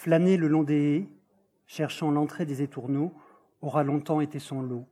Flâner 0.00 0.38
le 0.38 0.48
long 0.48 0.62
des 0.62 0.96
haies, 0.96 1.08
cherchant 1.66 2.10
l'entrée 2.10 2.46
des 2.46 2.62
étourneaux, 2.62 3.12
aura 3.60 3.84
longtemps 3.84 4.22
été 4.22 4.38
son 4.38 4.62
lot. 4.62 4.86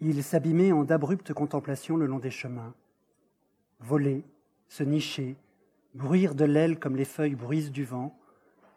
Il 0.00 0.24
s'abîmait 0.24 0.72
en 0.72 0.84
d'abruptes 0.84 1.34
contemplations 1.34 1.98
le 1.98 2.06
long 2.06 2.18
des 2.18 2.30
chemins. 2.30 2.72
Voler, 3.80 4.24
se 4.68 4.84
nicher, 4.84 5.36
bruire 5.92 6.34
de 6.34 6.46
l'aile 6.46 6.78
comme 6.78 6.96
les 6.96 7.04
feuilles 7.04 7.34
bruisent 7.34 7.70
du 7.70 7.84
vent, 7.84 8.18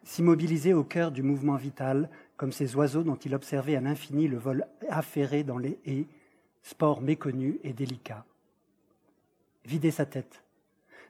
s'immobiliser 0.04 0.74
au 0.74 0.84
cœur 0.84 1.10
du 1.10 1.22
mouvement 1.22 1.56
vital, 1.56 2.10
comme 2.36 2.52
ces 2.52 2.76
oiseaux 2.76 3.02
dont 3.02 3.16
il 3.16 3.34
observait 3.34 3.76
à 3.76 3.80
l'infini 3.80 4.28
le 4.28 4.36
vol 4.36 4.66
affairé 4.90 5.42
dans 5.42 5.56
les 5.56 5.78
haies, 5.86 6.06
sport 6.62 7.00
méconnu 7.00 7.58
et 7.64 7.72
délicat. 7.72 8.26
Vider 9.64 9.90
sa 9.90 10.04
tête, 10.04 10.44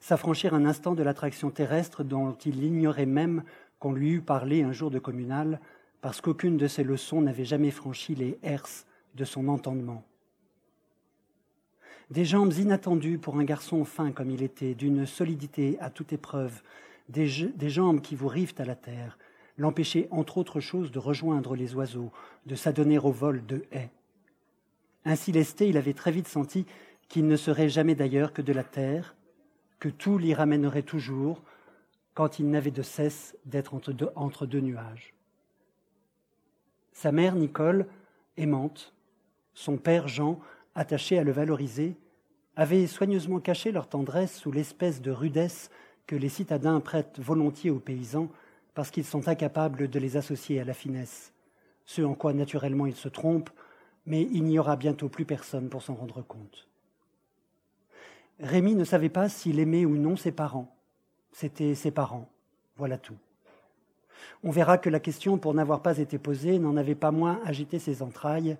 s'affranchir 0.03 0.53
un 0.53 0.67
instant 0.67 0.95
de 0.95 1.03
l'attraction 1.03 1.51
terrestre 1.51 2.03
dont 2.03 2.33
il 2.45 2.63
ignorait 2.63 3.07
même 3.07 3.45
qu'on 3.83 3.93
lui 3.93 4.13
eût 4.13 4.21
parlé 4.21 4.63
un 4.63 4.71
jour 4.71 4.93
de 4.93 5.01
communal, 5.01 5.59
parce 6.03 6.21
qu'aucune 6.21 6.57
de 6.57 6.69
ses 6.69 6.85
leçons 6.85 7.21
n'avait 7.21 7.45
jamais 7.45 7.73
franchi 7.73 8.15
les 8.15 8.39
herses 8.45 8.87
de 9.17 9.25
son 9.25 9.49
entendement. 9.49 10.05
Des 12.09 12.25
jambes 12.25 12.53
inattendues 12.53 13.19
pour 13.19 13.39
un 13.39 13.45
garçon 13.45 13.85
fin 13.85 14.13
comme 14.13 14.31
il 14.31 14.45
était, 14.45 14.77
d'une 14.77 15.05
solidité 15.05 15.79
à 15.81 15.91
toute 15.91 16.13
épreuve, 16.13 16.63
des, 17.09 17.27
jambes 17.69 18.01
qui 18.01 18.15
vous 18.15 18.29
rivent 18.29 18.55
à 18.59 18.65
la 18.65 18.77
terre, 18.77 19.19
l'empêchaient 19.59 20.07
entre 20.13 20.39
autres 20.39 20.61
choses 20.61 20.93
de 20.93 21.01
rejoindre 21.01 21.57
les 21.57 21.75
oiseaux, 21.75 22.13
de 22.47 22.55
s'adonner 22.55 23.01
au 23.01 23.11
vol 23.11 23.45
de 23.47 23.65
haies. 23.73 23.91
Ainsi 25.05 25.33
lesté, 25.33 25.69
il 25.69 25.77
avait 25.77 25.93
très 25.93 26.13
vite 26.13 26.29
senti 26.29 26.67
qu'il 27.09 27.27
ne 27.27 27.37
serait 27.37 27.69
jamais 27.69 27.97
d'ailleurs 27.97 28.33
que 28.33 28.43
de 28.43 28.53
la 28.53 28.63
terre, 28.63 29.17
que 29.81 29.89
tout 29.89 30.19
l'y 30.19 30.35
ramènerait 30.35 30.85
toujours, 30.85 31.43
quand 32.15 32.39
il 32.39 32.51
n'avait 32.51 32.71
de 32.71 32.83
cesse 32.83 33.37
d'être 33.45 33.75
entre 33.75 34.47
deux 34.47 34.61
nuages. 34.61 35.15
Sa 36.93 37.13
mère, 37.13 37.35
Nicole, 37.35 37.87
aimante, 38.37 38.95
son 39.55 39.77
père 39.77 40.09
Jean, 40.09 40.41
attaché 40.75 41.19
à 41.19 41.25
le 41.25 41.33
valoriser, 41.33 41.97
avaient 42.57 42.87
soigneusement 42.87 43.41
caché 43.41 43.73
leur 43.73 43.89
tendresse 43.89 44.37
sous 44.37 44.53
l'espèce 44.53 45.01
de 45.01 45.11
rudesse 45.11 45.71
que 46.07 46.17
les 46.17 46.29
citadins 46.29 46.81
prêtent 46.81 47.19
volontiers 47.19 47.71
aux 47.71 47.79
paysans 47.79 48.29
parce 48.75 48.91
qu'ils 48.91 49.05
sont 49.05 49.29
incapables 49.29 49.89
de 49.89 49.99
les 49.99 50.17
associer 50.17 50.61
à 50.61 50.65
la 50.65 50.75
finesse, 50.75 51.33
ce 51.85 52.03
en 52.03 52.15
quoi 52.15 52.33
naturellement 52.33 52.87
ils 52.87 52.97
se 52.97 53.09
trompent, 53.09 53.51
mais 54.07 54.23
il 54.33 54.45
n'y 54.45 54.59
aura 54.59 54.77
bientôt 54.77 55.09
plus 55.09 55.25
personne 55.25 55.69
pour 55.69 55.83
s'en 55.83 55.95
rendre 55.95 56.23
compte. 56.23 56.69
Rémi 58.41 58.75
ne 58.75 58.85
savait 58.85 59.09
pas 59.09 59.29
s'il 59.29 59.59
aimait 59.59 59.85
ou 59.85 59.97
non 59.97 60.17
ses 60.17 60.33
parents. 60.33 60.75
C'était 61.33 61.75
ses 61.75 61.91
parents, 61.91 62.29
voilà 62.77 62.99
tout. 62.99 63.17
On 64.45 64.51
verra 64.51 64.79
que 64.79 64.91
la 64.91 65.01
question, 65.01 65.39
pour 65.39 65.55
n'avoir 65.55 65.83
pas 65.83 65.99
été 65.99 66.19
posée, 66.19 66.59
n'en 66.59 66.77
avait 66.77 66.95
pas 66.95 67.11
moins 67.11 67.41
agité 67.45 67.79
ses 67.79 68.03
entrailles, 68.03 68.57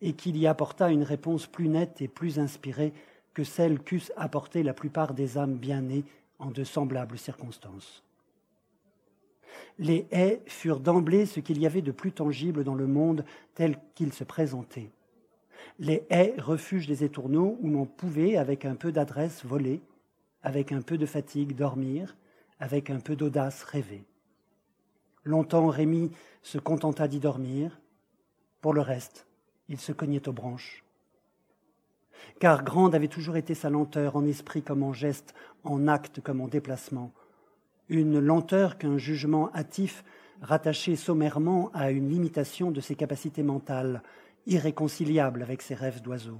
et 0.00 0.12
qu'il 0.12 0.36
y 0.36 0.46
apporta 0.46 0.90
une 0.90 1.02
réponse 1.02 1.46
plus 1.46 1.68
nette 1.68 2.00
et 2.02 2.08
plus 2.08 2.38
inspirée 2.38 2.92
que 3.34 3.44
celle 3.44 3.80
qu'eussent 3.80 4.12
apporté 4.16 4.62
la 4.62 4.74
plupart 4.74 5.14
des 5.14 5.38
âmes 5.38 5.56
bien 5.56 5.82
nées 5.82 6.04
en 6.38 6.50
de 6.50 6.64
semblables 6.64 7.18
circonstances. 7.18 8.02
Les 9.78 10.06
haies 10.10 10.40
furent 10.46 10.80
d'emblée 10.80 11.26
ce 11.26 11.40
qu'il 11.40 11.60
y 11.60 11.66
avait 11.66 11.82
de 11.82 11.92
plus 11.92 12.12
tangible 12.12 12.64
dans 12.64 12.74
le 12.74 12.86
monde 12.86 13.24
tel 13.54 13.78
qu'il 13.94 14.12
se 14.12 14.24
présentait. 14.24 14.90
Les 15.78 16.04
haies, 16.10 16.34
refuge 16.38 16.86
des 16.86 17.04
étourneaux 17.04 17.56
où 17.60 17.68
l'on 17.68 17.86
pouvait, 17.86 18.36
avec 18.36 18.64
un 18.64 18.74
peu 18.74 18.92
d'adresse, 18.92 19.44
voler, 19.44 19.80
avec 20.42 20.72
un 20.72 20.82
peu 20.82 20.98
de 20.98 21.06
fatigue, 21.06 21.54
dormir, 21.54 22.16
avec 22.60 22.90
un 22.90 23.00
peu 23.00 23.16
d'audace, 23.16 23.62
rêver. 23.64 24.04
Longtemps 25.24 25.68
Rémi 25.68 26.10
se 26.42 26.58
contenta 26.58 27.08
d'y 27.08 27.20
dormir. 27.20 27.80
Pour 28.60 28.72
le 28.72 28.80
reste, 28.80 29.26
il 29.68 29.78
se 29.78 29.92
cognait 29.92 30.28
aux 30.28 30.32
branches. 30.32 30.84
Car 32.40 32.64
grande 32.64 32.94
avait 32.94 33.08
toujours 33.08 33.36
été 33.36 33.54
sa 33.54 33.70
lenteur, 33.70 34.16
en 34.16 34.24
esprit 34.24 34.62
comme 34.62 34.82
en 34.82 34.92
geste, 34.92 35.34
en 35.64 35.86
acte 35.86 36.20
comme 36.20 36.40
en 36.40 36.48
déplacement. 36.48 37.12
Une 37.88 38.18
lenteur 38.18 38.78
qu'un 38.78 38.98
jugement 38.98 39.54
hâtif 39.54 40.04
rattaché 40.40 40.96
sommairement 40.96 41.70
à 41.74 41.90
une 41.90 42.08
limitation 42.08 42.70
de 42.70 42.80
ses 42.80 42.94
capacités 42.94 43.42
mentales, 43.42 44.02
irréconciliable 44.46 45.42
avec 45.42 45.62
ses 45.62 45.74
rêves 45.74 46.00
d'oiseau. 46.00 46.38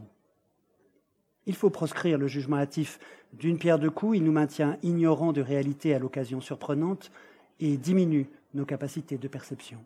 Il 1.48 1.56
faut 1.56 1.70
proscrire 1.70 2.18
le 2.18 2.26
jugement 2.26 2.58
hâtif. 2.58 3.00
D'une 3.32 3.58
pierre 3.58 3.78
deux 3.78 3.90
coups, 3.90 4.18
il 4.18 4.22
nous 4.22 4.32
maintient 4.32 4.76
ignorants 4.82 5.32
de 5.32 5.40
réalité 5.40 5.94
à 5.94 5.98
l'occasion 5.98 6.42
surprenante 6.42 7.10
et 7.58 7.78
diminue 7.78 8.28
nos 8.52 8.66
capacités 8.66 9.16
de 9.16 9.28
perception. 9.28 9.78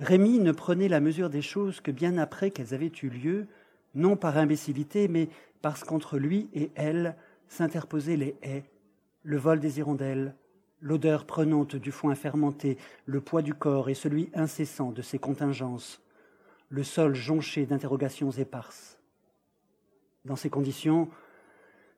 Rémi 0.00 0.38
ne 0.38 0.52
prenait 0.52 0.88
la 0.88 1.00
mesure 1.00 1.28
des 1.28 1.42
choses 1.42 1.82
que 1.82 1.90
bien 1.90 2.16
après 2.16 2.50
qu'elles 2.50 2.72
avaient 2.72 2.92
eu 3.02 3.10
lieu, 3.10 3.46
non 3.94 4.16
par 4.16 4.38
imbécilité, 4.38 5.06
mais 5.06 5.28
parce 5.60 5.84
qu'entre 5.84 6.16
lui 6.16 6.48
et 6.54 6.70
elle 6.76 7.14
s'interposaient 7.48 8.16
les 8.16 8.36
haies, 8.42 8.64
le 9.22 9.36
vol 9.36 9.60
des 9.60 9.80
hirondelles, 9.80 10.34
l'odeur 10.80 11.26
prenante 11.26 11.76
du 11.76 11.92
foin 11.92 12.14
fermenté, 12.14 12.78
le 13.04 13.20
poids 13.20 13.42
du 13.42 13.52
corps 13.52 13.90
et 13.90 13.94
celui 13.94 14.30
incessant 14.32 14.92
de 14.92 15.02
ses 15.02 15.18
contingences, 15.18 16.00
le 16.70 16.84
sol 16.84 17.14
jonché 17.14 17.66
d'interrogations 17.66 18.30
éparses. 18.30 18.98
Dans 20.24 20.36
ces 20.36 20.50
conditions, 20.50 21.10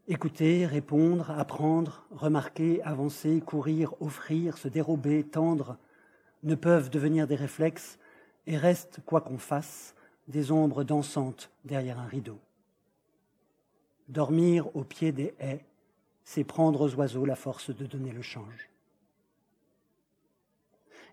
Écouter, 0.09 0.66
répondre, 0.66 1.32
apprendre, 1.32 2.06
remarquer, 2.12 2.81
avancer, 2.84 3.42
courir, 3.44 4.00
offrir, 4.00 4.56
se 4.56 4.69
dérober, 4.69 5.25
tendre, 5.25 5.78
ne 6.44 6.54
peuvent 6.54 6.91
devenir 6.91 7.26
des 7.26 7.34
réflexes 7.34 7.98
et 8.47 8.56
restent, 8.56 9.00
quoi 9.04 9.20
qu'on 9.20 9.38
fasse, 9.38 9.97
des 10.28 10.53
ombres 10.53 10.84
dansantes 10.84 11.50
derrière 11.64 11.98
un 11.98 12.06
rideau. 12.06 12.38
Dormir 14.09 14.75
au 14.76 14.84
pied 14.84 15.10
des 15.10 15.34
haies, 15.41 15.64
c'est 16.22 16.44
prendre 16.44 16.82
aux 16.82 16.94
oiseaux 16.94 17.25
la 17.25 17.34
force 17.34 17.70
de 17.70 17.87
donner 17.87 18.12
le 18.12 18.22
change. 18.22 18.70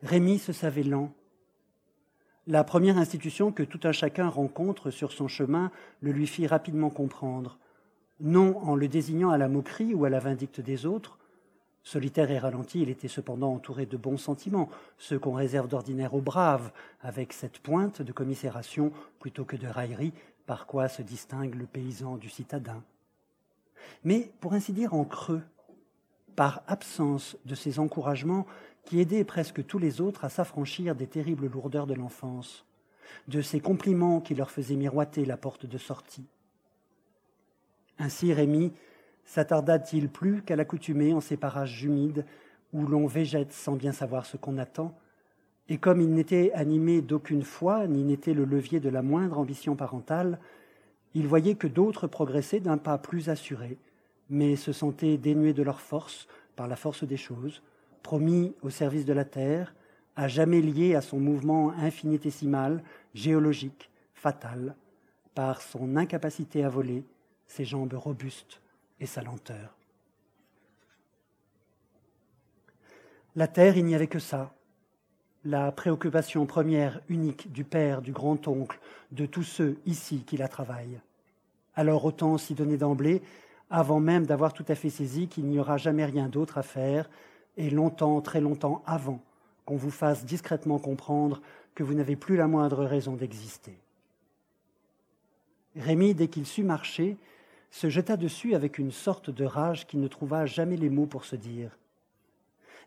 Rémi 0.03 0.37
se 0.37 0.53
savait 0.53 0.83
lent. 0.83 1.11
La 2.47 2.63
première 2.63 2.97
institution 2.97 3.51
que 3.51 3.63
tout 3.63 3.79
un 3.83 3.91
chacun 3.91 4.27
rencontre 4.27 4.91
sur 4.91 5.11
son 5.11 5.27
chemin 5.27 5.71
le 6.01 6.11
lui 6.11 6.27
fit 6.27 6.47
rapidement 6.47 6.89
comprendre 6.89 7.57
non 8.19 8.57
en 8.59 8.75
le 8.75 8.87
désignant 8.87 9.29
à 9.29 9.37
la 9.37 9.47
moquerie 9.47 9.93
ou 9.93 10.05
à 10.05 10.09
la 10.09 10.19
vindicte 10.19 10.61
des 10.61 10.85
autres. 10.85 11.17
Solitaire 11.83 12.31
et 12.31 12.39
ralenti, 12.39 12.81
il 12.81 12.89
était 12.89 13.09
cependant 13.09 13.53
entouré 13.53 13.85
de 13.85 13.97
bons 13.97 14.17
sentiments, 14.17 14.69
ceux 14.97 15.19
qu'on 15.19 15.33
réserve 15.33 15.67
d'ordinaire 15.67 16.13
aux 16.13 16.21
braves, 16.21 16.71
avec 17.01 17.33
cette 17.33 17.59
pointe 17.59 18.01
de 18.01 18.11
commisération 18.13 18.93
plutôt 19.19 19.43
que 19.43 19.57
de 19.57 19.67
raillerie, 19.67 20.13
par 20.45 20.65
quoi 20.65 20.87
se 20.87 21.01
distingue 21.01 21.55
le 21.55 21.65
paysan 21.65 22.15
du 22.15 22.29
citadin. 22.29 22.81
Mais, 24.05 24.31
pour 24.39 24.53
ainsi 24.53 24.71
dire, 24.71 24.93
en 24.93 25.03
creux, 25.03 25.41
par 26.37 26.63
absence 26.67 27.37
de 27.45 27.55
ces 27.55 27.79
encouragements 27.79 28.47
qui 28.83 28.99
aidaient 28.99 29.23
presque 29.23 29.65
tous 29.65 29.79
les 29.79 30.01
autres 30.01 30.25
à 30.25 30.29
s'affranchir 30.29 30.95
des 30.95 31.07
terribles 31.07 31.47
lourdeurs 31.47 31.87
de 31.87 31.93
l'enfance, 31.93 32.65
de 33.27 33.41
ces 33.41 33.59
compliments 33.59 34.21
qui 34.21 34.35
leur 34.35 34.51
faisaient 34.51 34.75
miroiter 34.75 35.25
la 35.25 35.37
porte 35.37 35.65
de 35.65 35.77
sortie. 35.77 36.25
Ainsi 37.99 38.33
Rémi 38.33 38.73
s'attarda-t-il 39.25 40.09
plus 40.09 40.41
qu'à 40.41 40.55
l'accoutumée 40.55 41.13
en 41.13 41.21
ces 41.21 41.37
parages 41.37 41.83
humides 41.83 42.25
où 42.73 42.85
l'on 42.85 43.07
végète 43.07 43.53
sans 43.53 43.75
bien 43.75 43.91
savoir 43.91 44.25
ce 44.25 44.35
qu'on 44.35 44.57
attend, 44.57 44.97
et 45.69 45.77
comme 45.77 46.01
il 46.01 46.13
n'était 46.13 46.51
animé 46.53 47.01
d'aucune 47.01 47.43
foi, 47.43 47.87
ni 47.87 48.03
n'était 48.03 48.33
le 48.33 48.45
levier 48.45 48.79
de 48.79 48.89
la 48.89 49.01
moindre 49.01 49.39
ambition 49.39 49.75
parentale, 49.75 50.39
il 51.13 51.27
voyait 51.27 51.55
que 51.55 51.67
d'autres 51.67 52.07
progressaient 52.07 52.59
d'un 52.59 52.77
pas 52.77 52.97
plus 52.97 53.29
assuré, 53.29 53.77
mais 54.29 54.55
se 54.55 54.73
sentaient 54.73 55.17
dénués 55.17 55.53
de 55.53 55.63
leur 55.63 55.79
force 55.79 56.27
par 56.55 56.67
la 56.67 56.75
force 56.75 57.03
des 57.03 57.17
choses, 57.17 57.61
promis 58.03 58.53
au 58.61 58.69
service 58.69 59.05
de 59.05 59.13
la 59.13 59.25
terre, 59.25 59.73
à 60.15 60.27
jamais 60.27 60.61
liés 60.61 60.93
à 60.93 61.01
son 61.01 61.19
mouvement 61.19 61.71
infinitésimal, 61.71 62.83
géologique, 63.15 63.89
fatal, 64.13 64.75
par 65.33 65.61
son 65.61 65.95
incapacité 65.95 66.63
à 66.63 66.69
voler, 66.69 67.03
ses 67.47 67.65
jambes 67.65 67.93
robustes 67.93 68.61
et 68.99 69.07
sa 69.07 69.23
lenteur. 69.23 69.75
La 73.35 73.47
terre, 73.47 73.77
il 73.77 73.85
n'y 73.85 73.95
avait 73.95 74.07
que 74.07 74.19
ça, 74.19 74.53
la 75.45 75.71
préoccupation 75.71 76.45
première, 76.45 77.01
unique 77.09 77.51
du 77.51 77.63
père, 77.63 78.01
du 78.01 78.11
grand-oncle, 78.11 78.79
de 79.11 79.25
tous 79.25 79.43
ceux 79.43 79.77
ici 79.85 80.23
qui 80.25 80.37
la 80.37 80.47
travaillent. 80.47 80.99
Alors 81.75 82.05
autant 82.05 82.37
s'y 82.37 82.53
donner 82.53 82.77
d'emblée, 82.77 83.23
avant 83.69 83.99
même 83.99 84.25
d'avoir 84.27 84.53
tout 84.53 84.65
à 84.67 84.75
fait 84.75 84.91
saisi 84.91 85.27
qu'il 85.27 85.45
n'y 85.45 85.59
aura 85.59 85.77
jamais 85.77 86.05
rien 86.05 86.29
d'autre 86.29 86.59
à 86.59 86.63
faire, 86.63 87.09
et 87.57 87.69
longtemps, 87.69 88.21
très 88.21 88.41
longtemps 88.41 88.83
avant 88.85 89.21
qu'on 89.65 89.75
vous 89.75 89.91
fasse 89.91 90.25
discrètement 90.25 90.79
comprendre 90.79 91.41
que 91.75 91.83
vous 91.83 91.93
n'avez 91.93 92.15
plus 92.15 92.35
la 92.35 92.47
moindre 92.47 92.85
raison 92.85 93.13
d'exister. 93.13 93.77
Rémi, 95.75 96.13
dès 96.13 96.27
qu'il 96.27 96.45
sut 96.45 96.63
marcher, 96.63 97.17
se 97.71 97.89
jeta 97.89 98.17
dessus 98.17 98.53
avec 98.53 98.77
une 98.77 98.91
sorte 98.91 99.29
de 99.29 99.45
rage 99.45 99.87
qui 99.87 99.97
ne 99.97 100.07
trouva 100.07 100.45
jamais 100.45 100.77
les 100.77 100.89
mots 100.89 101.07
pour 101.07 101.25
se 101.25 101.35
dire. 101.35 101.77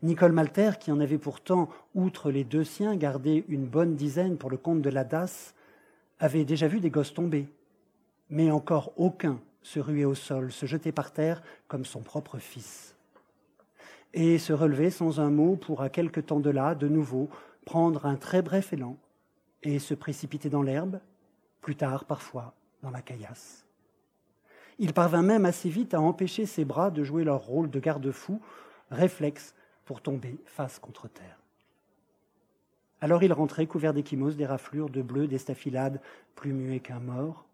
Nicole 0.02 0.32
Malter, 0.32 0.72
qui 0.78 0.92
en 0.92 1.00
avait 1.00 1.18
pourtant, 1.18 1.68
outre 1.94 2.30
les 2.30 2.44
deux 2.44 2.64
siens, 2.64 2.96
gardé 2.96 3.44
une 3.48 3.66
bonne 3.66 3.96
dizaine 3.96 4.36
pour 4.36 4.50
le 4.50 4.56
compte 4.56 4.82
de 4.82 4.90
la 4.90 5.04
DAS, 5.04 5.54
avait 6.20 6.44
déjà 6.44 6.68
vu 6.68 6.80
des 6.80 6.90
gosses 6.90 7.14
tomber, 7.14 7.48
mais 8.30 8.50
encore 8.50 8.92
aucun 8.96 9.40
se 9.62 9.80
ruer 9.80 10.04
au 10.04 10.14
sol, 10.14 10.52
se 10.52 10.66
jeter 10.66 10.92
par 10.92 11.12
terre 11.12 11.42
comme 11.66 11.84
son 11.84 12.00
propre 12.00 12.38
fils, 12.38 12.95
et 14.16 14.38
se 14.38 14.54
relever 14.54 14.88
sans 14.88 15.20
un 15.20 15.30
mot 15.30 15.56
pour, 15.56 15.82
à 15.82 15.90
quelque 15.90 16.20
temps 16.20 16.40
de 16.40 16.48
là, 16.50 16.74
de 16.74 16.88
nouveau, 16.88 17.28
prendre 17.66 18.06
un 18.06 18.16
très 18.16 18.40
bref 18.40 18.72
élan 18.72 18.96
et 19.62 19.78
se 19.78 19.92
précipiter 19.92 20.48
dans 20.48 20.62
l'herbe, 20.62 21.00
plus 21.60 21.76
tard 21.76 22.06
parfois 22.06 22.54
dans 22.82 22.90
la 22.90 23.02
caillasse. 23.02 23.66
Il 24.78 24.94
parvint 24.94 25.22
même 25.22 25.44
assez 25.44 25.68
vite 25.68 25.92
à 25.92 26.00
empêcher 26.00 26.46
ses 26.46 26.64
bras 26.64 26.90
de 26.90 27.04
jouer 27.04 27.24
leur 27.24 27.40
rôle 27.40 27.70
de 27.70 27.78
garde-fou, 27.78 28.40
réflexe 28.90 29.54
pour 29.84 30.00
tomber 30.00 30.38
face 30.46 30.78
contre 30.78 31.08
terre. 31.08 31.38
Alors 33.02 33.22
il 33.22 33.32
rentrait 33.34 33.66
couvert 33.66 33.92
d'échymoses, 33.92 34.36
des 34.36 34.46
raflures, 34.46 34.88
de 34.88 35.02
bleu, 35.02 35.26
des 35.26 35.38
staphylades, 35.38 36.00
plus 36.34 36.54
muet 36.54 36.80
qu'un 36.80 37.00
mort. 37.00 37.45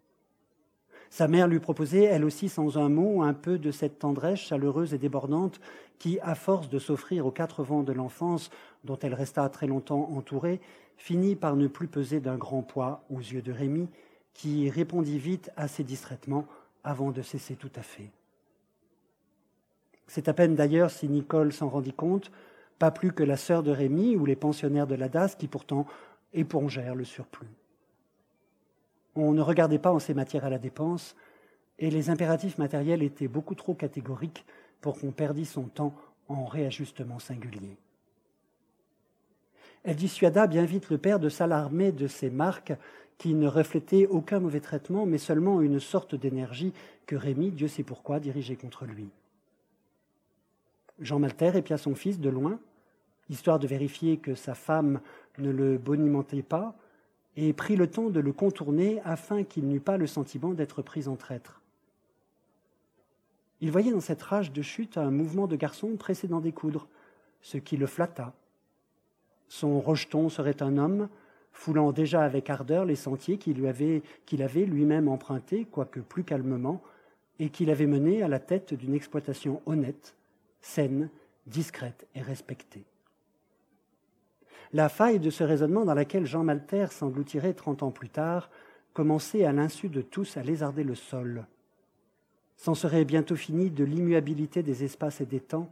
Sa 1.13 1.29
mère 1.29 1.47
lui 1.47 1.61
proposait, 1.61 2.05
elle 2.05 2.25
aussi 2.25 2.49
sans 2.49 2.79
un 2.79 2.89
mot, 2.89 3.21
un 3.21 3.35
peu 3.35 3.59
de 3.59 3.71
cette 3.71 3.99
tendresse 3.99 4.39
chaleureuse 4.39 4.95
et 4.95 4.99
débordante 4.99 5.61
qui, 5.99 6.19
à 6.21 6.35
force 6.35 6.71
de 6.71 6.79
s'offrir 6.79 7.27
aux 7.27 7.31
quatre 7.31 7.63
vents 7.63 7.83
de 7.83 7.93
l'enfance, 7.93 8.49
dont 8.85 8.99
elle 9.03 9.13
resta 9.13 9.47
très 9.51 9.67
longtemps 9.67 10.09
entourée, 10.17 10.59
finit 10.97 11.37
par 11.37 11.55
ne 11.55 11.67
plus 11.67 11.87
peser 11.87 12.21
d'un 12.21 12.39
grand 12.39 12.63
poids 12.63 13.05
aux 13.11 13.19
yeux 13.19 13.43
de 13.43 13.53
Rémi, 13.53 13.91
qui 14.33 14.71
répondit 14.71 15.19
vite 15.19 15.51
assez 15.55 15.85
distraitement 15.85 16.47
avant 16.83 17.11
de 17.11 17.21
cesser 17.21 17.57
tout 17.57 17.73
à 17.77 17.83
fait. 17.83 18.09
C'est 20.07 20.29
à 20.29 20.33
peine 20.33 20.55
d'ailleurs 20.55 20.91
si 20.91 21.11
Nicole 21.11 21.53
s'en 21.53 21.69
rendit 21.69 21.93
compte, 21.93 22.33
pas 22.79 22.91
plus 22.91 23.13
que 23.13 23.23
la 23.23 23.37
sœur 23.37 23.63
de 23.63 23.71
Rémy 23.71 24.17
ou 24.17 24.25
les 24.25 24.35
pensionnaires 24.35 24.87
de 24.87 24.95
la 24.95 25.11
DAS 25.11 25.35
qui 25.39 25.47
pourtant 25.47 25.85
épongèrent 26.33 26.95
le 26.95 27.05
surplus. 27.05 27.51
On 29.15 29.33
ne 29.33 29.43
regardait 29.43 29.79
pas 29.79 29.93
en 29.93 29.99
ces 29.99 30.15
matières 30.15 30.45
à 30.45 30.51
la 30.51 30.59
dépense, 30.59 31.15
et 31.79 31.91
les 31.91 32.11
impératifs 32.11 32.59
matériels 32.59 33.03
étaient 33.03 33.29
beaucoup 33.29 33.55
trop 33.55 33.75
catégoriques 33.75 34.45
pour 34.81 34.99
qu'on 34.99 35.11
perdît 35.11 35.45
son 35.45 35.65
temps 35.65 35.95
en 36.29 36.45
réajustements 36.45 37.19
singuliers. 37.19 37.77
Elle 39.85 39.97
dissuada 39.97 40.47
bien 40.47 40.65
vite 40.65 40.91
le 40.91 40.99
père 40.99 41.19
de 41.19 41.29
s'alarmer 41.29 41.91
de 41.93 42.07
ces 42.07 42.31
marques 42.31 42.73
qui 43.19 43.35
ne 43.35 43.49
reflétaient 43.49 44.07
aucun 44.07 44.41
mauvais 44.41 44.61
traitement, 44.61 45.07
mais 45.07 45.19
seulement 45.19 45.61
une 45.61 45.81
sorte 45.81 46.15
d'énergie 46.15 46.73
que 47.07 47.17
Rémy, 47.17 47.51
Dieu 47.51 47.69
sait 47.69 47.83
pourquoi, 47.83 48.21
dirigeait 48.21 48.57
contre 48.57 48.85
lui. 48.85 49.09
Jean 51.01 51.19
Malter 51.19 51.53
épia 51.57 51.79
son 51.79 51.95
fils 51.95 52.21
de 52.21 52.29
loin, 52.29 52.59
histoire 53.29 53.59
de 53.59 53.67
vérifier 53.67 54.19
que 54.19 54.35
sa 54.35 54.55
femme 54.55 55.01
ne 55.39 55.51
le 55.51 55.79
bonimentait 55.79 56.43
pas, 56.43 56.75
et 57.37 57.53
prit 57.53 57.77
le 57.77 57.87
temps 57.87 58.11
de 58.11 58.21
le 58.21 58.33
contourner 58.33 59.01
afin 59.05 59.45
qu'il 59.45 59.67
n'eût 59.67 59.81
pas 59.81 59.97
le 59.97 60.07
sentiment 60.07 60.53
d'être 60.53 60.83
pris 60.83 61.09
en 61.09 61.17
traître. 61.17 61.61
Il 63.61 63.71
voyait 63.71 63.93
dans 63.93 64.01
cette 64.01 64.23
rage 64.23 64.53
de 64.53 64.61
chute 64.61 64.99
un 64.99 65.11
mouvement 65.11 65.47
de 65.47 65.57
garçon 65.57 65.97
pressé 65.97 66.27
d'en 66.27 66.41
découdre, 66.41 66.89
ce 67.41 67.59
qui 67.59 67.77
le 67.77 67.87
flatta. 67.87 68.35
Son 69.49 69.81
rejeton 69.81 70.29
serait 70.29 70.63
un 70.63 70.79
homme, 70.79 71.09
foulant 71.53 71.93
déjà 71.93 72.23
avec 72.23 72.51
ardeur 72.51 72.85
les 72.85 72.97
sentiers 72.97 73.39
qu'il 73.39 73.65
avait, 73.67 74.03
avait 74.41 74.65
lui-même 74.65 75.09
empruntés, 75.09 75.67
quoique 75.71 76.01
plus 76.01 76.25
calmement, 76.25 76.83
et 77.39 77.51
qu'il 77.51 77.71
avait 77.71 77.87
mené 77.87 78.23
à 78.23 78.29
la 78.29 78.41
tête 78.41 78.75
d'une 78.75 78.95
exploitation 78.95 79.63
honnête, 79.67 80.17
saine, 80.61 81.09
discrète 81.47 82.07
et 82.15 82.21
respectée. 82.21 82.85
La 84.73 84.89
faille 84.89 85.19
de 85.19 85.31
ce 85.31 85.45
raisonnement 85.45 85.85
dans 85.85 85.95
laquelle 85.95 86.25
Jean 86.25 86.45
Malter 86.45 86.87
s'engloutirait 86.91 87.53
trente 87.53 87.83
ans 87.83 87.91
plus 87.91 88.09
tard 88.09 88.51
commençait 88.95 89.45
à 89.45 89.53
l'insu 89.53 89.89
de 89.89 90.01
tous 90.01 90.37
à 90.37 90.43
lézarder 90.43 90.85
le 90.85 90.95
sol. 90.95 91.47
C'en 92.57 92.75
serait 92.75 93.05
bientôt 93.05 93.37
fini 93.37 93.71
de 93.71 93.85
l'immuabilité 93.85 94.63
des 94.63 94.85
espaces 94.85 95.21
et 95.21 95.27
des 95.27 95.41
temps, 95.41 95.71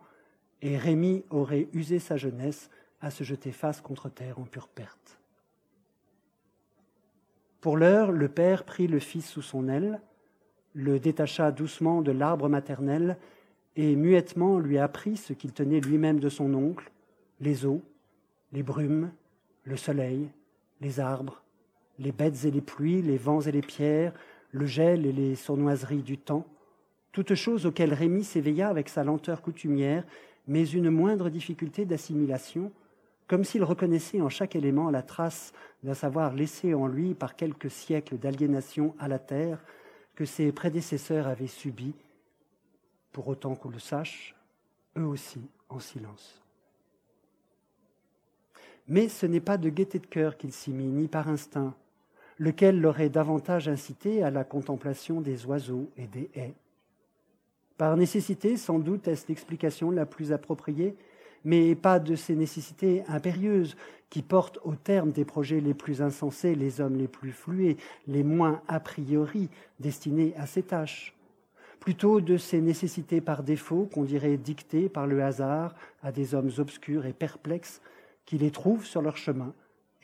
et 0.60 0.76
Rémy 0.76 1.24
aurait 1.30 1.68
usé 1.72 1.98
sa 1.98 2.16
jeunesse 2.16 2.68
à 3.00 3.10
se 3.10 3.24
jeter 3.24 3.52
face 3.52 3.80
contre 3.80 4.10
terre 4.10 4.38
en 4.38 4.44
pure 4.44 4.68
perte. 4.68 5.18
Pour 7.60 7.76
l'heure, 7.76 8.12
le 8.12 8.28
père 8.28 8.64
prit 8.64 8.86
le 8.86 8.98
fils 8.98 9.26
sous 9.26 9.42
son 9.42 9.68
aile, 9.68 10.00
le 10.74 10.98
détacha 10.98 11.52
doucement 11.52 12.02
de 12.02 12.12
l'arbre 12.12 12.48
maternel 12.48 13.16
et 13.76 13.96
muettement 13.96 14.58
lui 14.58 14.78
apprit 14.78 15.16
ce 15.16 15.32
qu'il 15.32 15.52
tenait 15.52 15.80
lui-même 15.80 16.20
de 16.20 16.28
son 16.28 16.52
oncle, 16.54 16.90
les 17.40 17.66
eaux, 17.66 17.82
les 18.52 18.62
brumes, 18.62 19.12
le 19.64 19.76
soleil, 19.76 20.28
les 20.80 21.00
arbres, 21.00 21.42
les 21.98 22.12
bêtes 22.12 22.44
et 22.44 22.50
les 22.50 22.60
pluies, 22.60 23.02
les 23.02 23.18
vents 23.18 23.40
et 23.40 23.52
les 23.52 23.62
pierres, 23.62 24.12
le 24.52 24.66
gel 24.66 25.06
et 25.06 25.12
les 25.12 25.36
sournoiseries 25.36 26.02
du 26.02 26.18
temps, 26.18 26.46
toutes 27.12 27.34
choses 27.34 27.66
auxquelles 27.66 27.94
Rémy 27.94 28.24
s'éveilla 28.24 28.68
avec 28.68 28.88
sa 28.88 29.04
lenteur 29.04 29.42
coutumière, 29.42 30.04
mais 30.46 30.68
une 30.68 30.90
moindre 30.90 31.28
difficulté 31.28 31.84
d'assimilation, 31.84 32.72
comme 33.26 33.44
s'il 33.44 33.62
reconnaissait 33.62 34.20
en 34.20 34.28
chaque 34.28 34.56
élément 34.56 34.90
la 34.90 35.02
trace 35.02 35.52
d'un 35.84 35.94
savoir 35.94 36.34
laissé 36.34 36.74
en 36.74 36.86
lui 36.86 37.14
par 37.14 37.36
quelques 37.36 37.70
siècles 37.70 38.18
d'aliénation 38.18 38.94
à 38.98 39.08
la 39.08 39.18
terre 39.18 39.62
que 40.14 40.24
ses 40.24 40.52
prédécesseurs 40.52 41.28
avaient 41.28 41.46
subi, 41.46 41.94
pour 43.12 43.28
autant 43.28 43.54
qu'on 43.54 43.70
le 43.70 43.78
sache, 43.78 44.34
eux 44.96 45.06
aussi 45.06 45.40
en 45.68 45.78
silence. 45.78 46.40
Mais 48.90 49.08
ce 49.08 49.24
n'est 49.24 49.40
pas 49.40 49.56
de 49.56 49.70
gaieté 49.70 50.00
de 50.00 50.06
cœur 50.06 50.36
qu'il 50.36 50.52
s'y 50.52 50.72
mit, 50.72 50.88
ni 50.88 51.06
par 51.06 51.28
instinct, 51.28 51.74
lequel 52.40 52.80
l'aurait 52.80 53.08
davantage 53.08 53.68
incité 53.68 54.24
à 54.24 54.30
la 54.30 54.42
contemplation 54.42 55.20
des 55.20 55.46
oiseaux 55.46 55.88
et 55.96 56.08
des 56.08 56.28
haies. 56.34 56.54
Par 57.78 57.96
nécessité, 57.96 58.56
sans 58.56 58.80
doute 58.80 59.06
est-ce 59.06 59.28
l'explication 59.28 59.92
la 59.92 60.06
plus 60.06 60.32
appropriée, 60.32 60.96
mais 61.44 61.76
pas 61.76 62.00
de 62.00 62.16
ces 62.16 62.34
nécessités 62.34 63.04
impérieuses 63.06 63.76
qui 64.10 64.22
portent 64.22 64.58
au 64.64 64.74
terme 64.74 65.12
des 65.12 65.24
projets 65.24 65.60
les 65.60 65.72
plus 65.72 66.02
insensés 66.02 66.56
les 66.56 66.80
hommes 66.80 66.98
les 66.98 67.08
plus 67.08 67.32
flués, 67.32 67.76
les 68.08 68.24
moins 68.24 68.60
a 68.66 68.80
priori 68.80 69.48
destinés 69.78 70.34
à 70.36 70.46
ces 70.46 70.64
tâches. 70.64 71.14
Plutôt 71.78 72.20
de 72.20 72.36
ces 72.36 72.60
nécessités 72.60 73.20
par 73.20 73.44
défaut 73.44 73.88
qu'on 73.94 74.02
dirait 74.02 74.36
dictées 74.36 74.88
par 74.88 75.06
le 75.06 75.22
hasard 75.22 75.76
à 76.02 76.10
des 76.10 76.34
hommes 76.34 76.50
obscurs 76.58 77.06
et 77.06 77.12
perplexes 77.12 77.80
qui 78.30 78.38
les 78.38 78.52
trouvent 78.52 78.86
sur 78.86 79.02
leur 79.02 79.16
chemin 79.16 79.52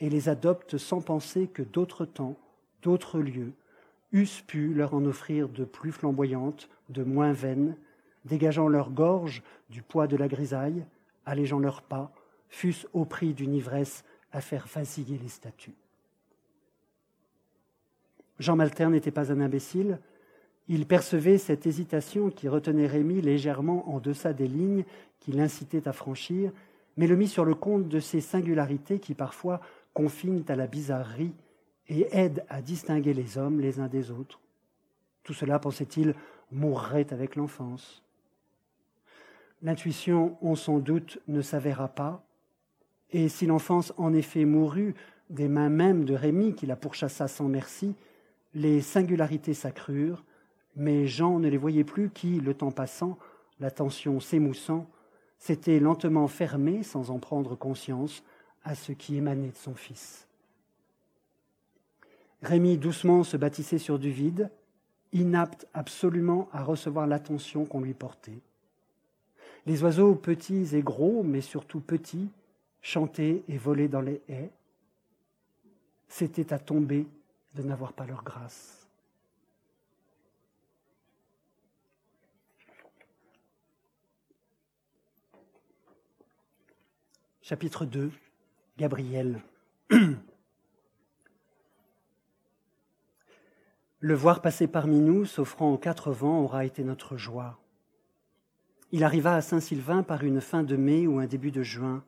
et 0.01 0.09
les 0.09 0.27
adoptent 0.27 0.77
sans 0.77 0.99
penser 0.99 1.47
que 1.47 1.61
d'autres 1.61 2.03
temps, 2.03 2.35
d'autres 2.81 3.19
lieux, 3.19 3.53
eussent 4.11 4.41
pu 4.41 4.73
leur 4.73 4.93
en 4.93 5.05
offrir 5.05 5.47
de 5.47 5.63
plus 5.63 5.93
flamboyantes, 5.93 6.67
de 6.89 7.05
moins 7.05 7.31
vaines, 7.31 7.77
dégageant 8.25 8.67
leur 8.67 8.91
gorge 8.91 9.43
du 9.69 9.81
poids 9.81 10.07
de 10.07 10.17
la 10.17 10.27
grisaille, 10.27 10.85
allégeant 11.25 11.59
leurs 11.59 11.81
pas, 11.81 12.11
fût-ce 12.49 12.85
au 12.91 13.05
prix 13.05 13.33
d'une 13.33 13.53
ivresse 13.53 14.03
à 14.33 14.41
faire 14.41 14.67
vaciller 14.67 15.17
les 15.17 15.29
statues. 15.29 15.77
Jean 18.39 18.57
Malter 18.57 18.87
n'était 18.87 19.09
pas 19.09 19.31
un 19.31 19.39
imbécile, 19.39 19.99
il 20.67 20.85
percevait 20.85 21.37
cette 21.37 21.65
hésitation 21.65 22.29
qui 22.29 22.49
retenait 22.49 22.87
Rémy 22.87 23.21
légèrement 23.21 23.89
en 23.89 24.01
deçà 24.01 24.33
des 24.33 24.49
lignes 24.49 24.83
qui 25.21 25.31
l'incitaient 25.31 25.87
à 25.87 25.93
franchir 25.93 26.51
mais 26.97 27.07
le 27.07 27.15
mit 27.15 27.27
sur 27.27 27.45
le 27.45 27.55
compte 27.55 27.87
de 27.87 27.99
ces 27.99 28.21
singularités 28.21 28.99
qui 28.99 29.13
parfois 29.13 29.61
confinent 29.93 30.43
à 30.47 30.55
la 30.55 30.67
bizarrerie 30.67 31.33
et 31.87 32.07
aident 32.11 32.43
à 32.49 32.61
distinguer 32.61 33.13
les 33.13 33.37
hommes 33.37 33.61
les 33.61 33.79
uns 33.79 33.87
des 33.87 34.11
autres. 34.11 34.39
Tout 35.23 35.33
cela, 35.33 35.59
pensait-il, 35.59 36.15
mourrait 36.51 37.13
avec 37.13 37.35
l'enfance. 37.35 38.03
L'intuition, 39.61 40.37
on 40.41 40.55
s'en 40.55 40.79
doute, 40.79 41.19
ne 41.27 41.41
s'avéra 41.41 41.87
pas, 41.87 42.23
et 43.11 43.29
si 43.29 43.45
l'enfance 43.45 43.93
en 43.97 44.13
effet 44.13 44.45
mourut 44.45 44.93
des 45.29 45.47
mains 45.47 45.69
mêmes 45.69 46.05
de 46.05 46.13
Rémy 46.13 46.55
qui 46.55 46.65
la 46.65 46.75
pourchassa 46.75 47.27
sans 47.27 47.47
merci, 47.47 47.95
les 48.53 48.81
singularités 48.81 49.53
s'accrurent, 49.53 50.23
mais 50.75 51.07
Jean 51.07 51.39
ne 51.39 51.47
les 51.47 51.57
voyait 51.57 51.83
plus 51.83 52.09
qui, 52.09 52.39
le 52.39 52.53
temps 52.53 52.71
passant, 52.71 53.17
l'attention 53.59 54.19
s'émoussant, 54.19 54.87
s'était 55.39 55.79
lentement 55.79 56.27
fermé, 56.27 56.83
sans 56.83 57.11
en 57.11 57.19
prendre 57.19 57.55
conscience, 57.55 58.23
à 58.63 58.75
ce 58.75 58.91
qui 58.91 59.15
émanait 59.15 59.49
de 59.49 59.55
son 59.55 59.75
fils. 59.75 60.27
Rémi 62.41 62.77
doucement 62.77 63.23
se 63.23 63.37
bâtissait 63.37 63.77
sur 63.77 63.97
du 63.97 64.11
vide, 64.11 64.49
inapte 65.13 65.67
absolument 65.73 66.49
à 66.51 66.63
recevoir 66.63 67.07
l'attention 67.07 67.65
qu'on 67.65 67.81
lui 67.81 67.93
portait. 67.93 68.39
Les 69.65 69.83
oiseaux 69.83 70.15
petits 70.15 70.75
et 70.75 70.81
gros, 70.81 71.23
mais 71.23 71.41
surtout 71.41 71.79
petits, 71.79 72.29
chantaient 72.81 73.43
et 73.47 73.57
volaient 73.57 73.87
dans 73.87 74.01
les 74.01 74.21
haies. 74.29 74.51
C'était 76.07 76.53
à 76.53 76.59
tomber 76.59 77.07
de 77.55 77.63
n'avoir 77.63 77.93
pas 77.93 78.05
leur 78.05 78.23
grâce. 78.23 78.76
Chapitre 87.49 87.85
2 87.85 88.11
Gabriel. 88.77 89.39
Le 93.99 94.13
voir 94.15 94.41
passer 94.41 94.67
parmi 94.67 94.99
nous, 94.99 95.23
s'offrant 95.23 95.71
aux 95.71 95.77
quatre 95.77 96.11
vents, 96.11 96.41
aura 96.41 96.65
été 96.65 96.83
notre 96.83 97.15
joie. 97.15 97.57
Il 98.91 99.05
arriva 99.05 99.33
à 99.33 99.41
Saint-Sylvain 99.41 100.03
par 100.03 100.25
une 100.25 100.41
fin 100.41 100.61
de 100.61 100.75
mai 100.75 101.07
ou 101.07 101.19
un 101.19 101.25
début 101.25 101.51
de 101.51 101.63
juin. 101.63 102.03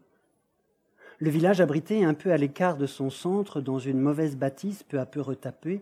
Le 1.19 1.29
village 1.29 1.61
abritait 1.61 2.03
un 2.03 2.15
peu 2.15 2.33
à 2.33 2.37
l'écart 2.37 2.75
de 2.75 2.85
son 2.85 3.09
centre, 3.09 3.61
dans 3.61 3.79
une 3.79 4.01
mauvaise 4.01 4.35
bâtisse 4.35 4.83
peu 4.83 4.99
à 4.99 5.05
peu 5.05 5.21
retapée, 5.21 5.81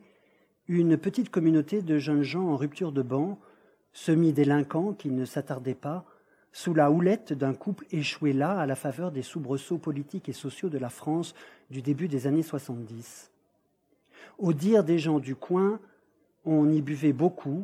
une 0.68 0.98
petite 0.98 1.32
communauté 1.32 1.82
de 1.82 1.98
jeunes 1.98 2.22
gens 2.22 2.48
en 2.48 2.58
rupture 2.58 2.92
de 2.92 3.02
banc, 3.02 3.40
semi-délinquants 3.92 4.94
qui 4.94 5.10
ne 5.10 5.26
s'attardaient 5.26 5.74
pas, 5.74 6.06
sous 6.58 6.74
la 6.74 6.90
houlette 6.90 7.34
d'un 7.34 7.54
couple 7.54 7.86
échoué 7.92 8.34
là 8.34 8.60
à 8.60 8.66
la 8.66 8.76
faveur 8.76 9.12
des 9.12 9.22
soubresauts 9.22 9.78
politiques 9.78 10.28
et 10.28 10.34
sociaux 10.34 10.70
de 10.70 10.80
la 10.80 10.90
France 10.90 11.36
du 11.70 11.84
début 11.84 12.08
des 12.08 12.26
années 12.26 12.42
70. 12.42 13.30
Au 14.40 14.54
dire 14.54 14.84
des 14.84 14.98
gens 14.98 15.20
du 15.20 15.36
coin, 15.36 15.80
on 16.46 16.68
y 16.72 16.82
buvait 16.82 17.14
beaucoup 17.14 17.64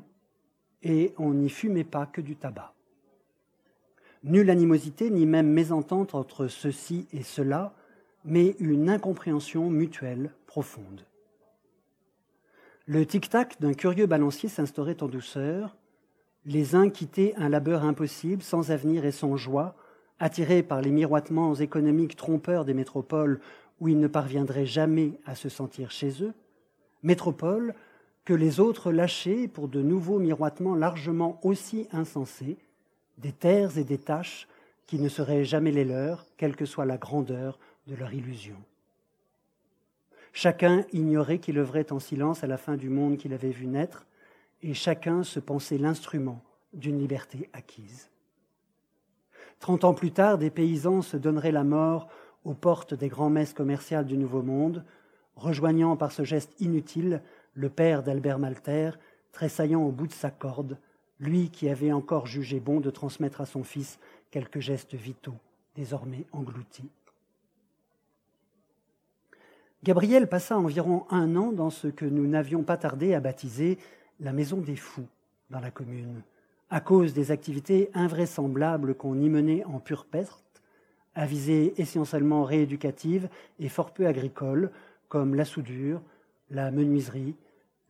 et 0.83 1.11
on 1.17 1.31
n'y 1.33 1.49
fumait 1.49 1.83
pas 1.83 2.05
que 2.05 2.21
du 2.21 2.35
tabac. 2.35 2.71
Nulle 4.23 4.51
animosité 4.51 5.09
ni 5.09 5.25
même 5.25 5.49
mésentente 5.49 6.13
entre 6.13 6.47
ceci 6.47 7.07
et 7.13 7.23
cela, 7.23 7.73
mais 8.23 8.55
une 8.59 8.91
incompréhension 8.91 9.71
mutuelle 9.71 10.29
profonde. 10.45 11.03
Le 12.85 13.03
tic-tac 13.07 13.59
d'un 13.59 13.73
curieux 13.73 14.05
balancier 14.05 14.49
s'instaurait 14.49 15.01
en 15.01 15.07
douceur. 15.07 15.75
Les 16.45 16.75
uns 16.75 16.89
quittaient 16.89 17.33
un 17.37 17.49
labeur 17.49 17.83
impossible, 17.83 18.43
sans 18.43 18.71
avenir 18.71 19.05
et 19.05 19.11
sans 19.11 19.37
joie, 19.37 19.75
attirés 20.19 20.63
par 20.63 20.81
les 20.81 20.91
miroitements 20.91 21.55
économiques 21.55 22.15
trompeurs 22.15 22.65
des 22.65 22.73
métropoles 22.73 23.39
où 23.79 23.87
ils 23.87 23.99
ne 23.99 24.07
parviendraient 24.07 24.65
jamais 24.65 25.13
à 25.25 25.35
se 25.35 25.49
sentir 25.49 25.91
chez 25.91 26.23
eux, 26.23 26.33
métropoles 27.01 27.73
que 28.25 28.33
les 28.33 28.59
autres 28.59 28.91
lâchaient 28.91 29.47
pour 29.47 29.67
de 29.67 29.81
nouveaux 29.81 30.19
miroitements 30.19 30.75
largement 30.75 31.39
aussi 31.43 31.87
insensés, 31.91 32.57
des 33.17 33.33
terres 33.33 33.77
et 33.77 33.83
des 33.83 33.97
tâches 33.97 34.47
qui 34.85 34.99
ne 34.99 35.09
seraient 35.09 35.43
jamais 35.43 35.71
les 35.71 35.85
leurs, 35.85 36.25
quelle 36.37 36.55
que 36.55 36.65
soit 36.65 36.85
la 36.85 36.97
grandeur 36.97 37.59
de 37.87 37.95
leur 37.95 38.13
illusion. 38.13 38.57
Chacun 40.31 40.85
ignorait 40.93 41.39
qu'il 41.39 41.57
œuvrait 41.59 41.91
en 41.91 41.99
silence 41.99 42.43
à 42.43 42.47
la 42.47 42.57
fin 42.57 42.75
du 42.75 42.89
monde 42.89 43.17
qu'il 43.17 43.33
avait 43.33 43.51
vu 43.51 43.67
naître, 43.67 44.05
et 44.63 44.73
chacun 44.73 45.23
se 45.23 45.39
pensait 45.39 45.77
l'instrument 45.77 46.41
d'une 46.73 46.97
liberté 46.97 47.49
acquise. 47.53 48.09
Trente 49.59 49.83
ans 49.83 49.93
plus 49.93 50.11
tard, 50.11 50.37
des 50.37 50.49
paysans 50.49 51.01
se 51.01 51.17
donneraient 51.17 51.51
la 51.51 51.63
mort 51.63 52.09
aux 52.43 52.53
portes 52.53 52.93
des 52.93 53.09
grands-messes 53.09 53.53
commerciales 53.53 54.05
du 54.05 54.17
Nouveau 54.17 54.41
Monde, 54.41 54.83
rejoignant 55.35 55.95
par 55.95 56.11
ce 56.11 56.23
geste 56.23 56.59
inutile 56.59 57.21
le 57.53 57.69
père 57.69 58.03
d'Albert 58.03 58.39
Malter, 58.39 58.91
tressaillant 59.31 59.83
au 59.83 59.91
bout 59.91 60.07
de 60.07 60.13
sa 60.13 60.31
corde, 60.31 60.77
lui 61.19 61.49
qui 61.49 61.69
avait 61.69 61.91
encore 61.91 62.25
jugé 62.25 62.59
bon 62.59 62.79
de 62.79 62.89
transmettre 62.89 63.41
à 63.41 63.45
son 63.45 63.63
fils 63.63 63.99
quelques 64.31 64.59
gestes 64.59 64.95
vitaux, 64.95 65.37
désormais 65.75 66.25
engloutis. 66.31 66.89
Gabriel 69.83 70.27
passa 70.27 70.57
environ 70.57 71.05
un 71.09 71.35
an 71.35 71.51
dans 71.51 71.69
ce 71.69 71.87
que 71.87 72.05
nous 72.05 72.25
n'avions 72.25 72.63
pas 72.63 72.77
tardé 72.77 73.13
à 73.13 73.19
baptiser 73.19 73.77
la 74.19 74.33
maison 74.33 74.57
des 74.57 74.75
fous 74.75 75.07
dans 75.49 75.59
la 75.59 75.71
commune, 75.71 76.21
à 76.69 76.79
cause 76.79 77.13
des 77.13 77.31
activités 77.31 77.89
invraisemblables 77.93 78.95
qu'on 78.95 79.19
y 79.19 79.29
menait 79.29 79.63
en 79.65 79.79
pure 79.79 80.05
peste, 80.05 80.63
à 81.15 81.25
visée 81.25 81.73
essentiellement 81.77 82.43
rééducative 82.43 83.29
et 83.59 83.69
fort 83.69 83.91
peu 83.91 84.07
agricole, 84.07 84.71
comme 85.09 85.35
la 85.35 85.45
soudure, 85.45 86.01
la 86.49 86.71
menuiserie, 86.71 87.35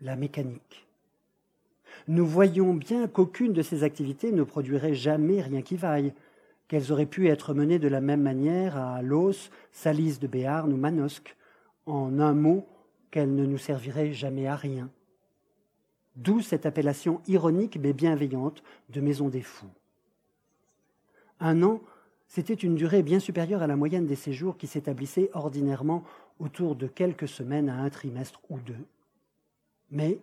la 0.02 0.16
mécanique. 0.16 0.86
Nous 2.08 2.26
voyons 2.26 2.74
bien 2.74 3.08
qu'aucune 3.08 3.54
de 3.54 3.62
ces 3.62 3.84
activités 3.84 4.32
ne 4.32 4.44
produirait 4.44 4.96
jamais 4.96 5.42
rien 5.42 5.62
qui 5.62 5.78
vaille, 5.78 6.14
qu'elles 6.68 6.92
auraient 6.92 7.06
pu 7.06 7.30
être 7.30 7.54
menées 7.54 7.80
de 7.80 7.88
la 7.88 8.02
même 8.02 8.22
manière 8.22 8.78
à 8.78 9.02
Los, 9.02 9.50
Salis 9.72 10.18
de 10.18 10.28
Béarn 10.28 10.74
ou 10.74 10.78
Manosque, 10.78 11.36
en 11.86 12.20
un 12.20 12.34
mot 12.34 12.66
qu'elles 13.12 13.34
ne 13.34 13.46
nous 13.46 13.58
serviraient 13.58 14.12
jamais 14.12 14.48
à 14.48 14.56
rien. 14.56 14.90
D'où 16.16 16.42
cette 16.42 16.66
appellation 16.66 17.22
ironique 17.28 17.78
mais 17.82 17.94
bienveillante 17.94 18.64
de 18.90 19.02
maison 19.02 19.30
des 19.30 19.42
fous. 19.42 19.72
Un 21.40 21.64
an, 21.64 21.82
c'était 22.28 22.54
une 22.54 22.76
durée 22.76 23.04
bien 23.04 23.20
supérieure 23.20 23.64
à 23.64 23.68
la 23.68 23.76
moyenne 23.76 24.06
des 24.06 24.16
séjours 24.16 24.58
qui 24.58 24.68
s'établissaient 24.68 25.30
ordinairement 25.34 26.04
autour 26.40 26.76
de 26.76 26.88
quelques 26.88 27.28
semaines 27.28 27.70
à 27.70 27.76
un 27.76 27.90
trimestre 27.90 28.42
ou 28.50 28.60
deux. 28.60 28.86
Mais 29.92 30.20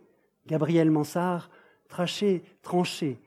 Gabriel 0.46 0.90
Mansart 0.90 1.50
trachait, 1.88 2.42
tranchait 2.62 3.18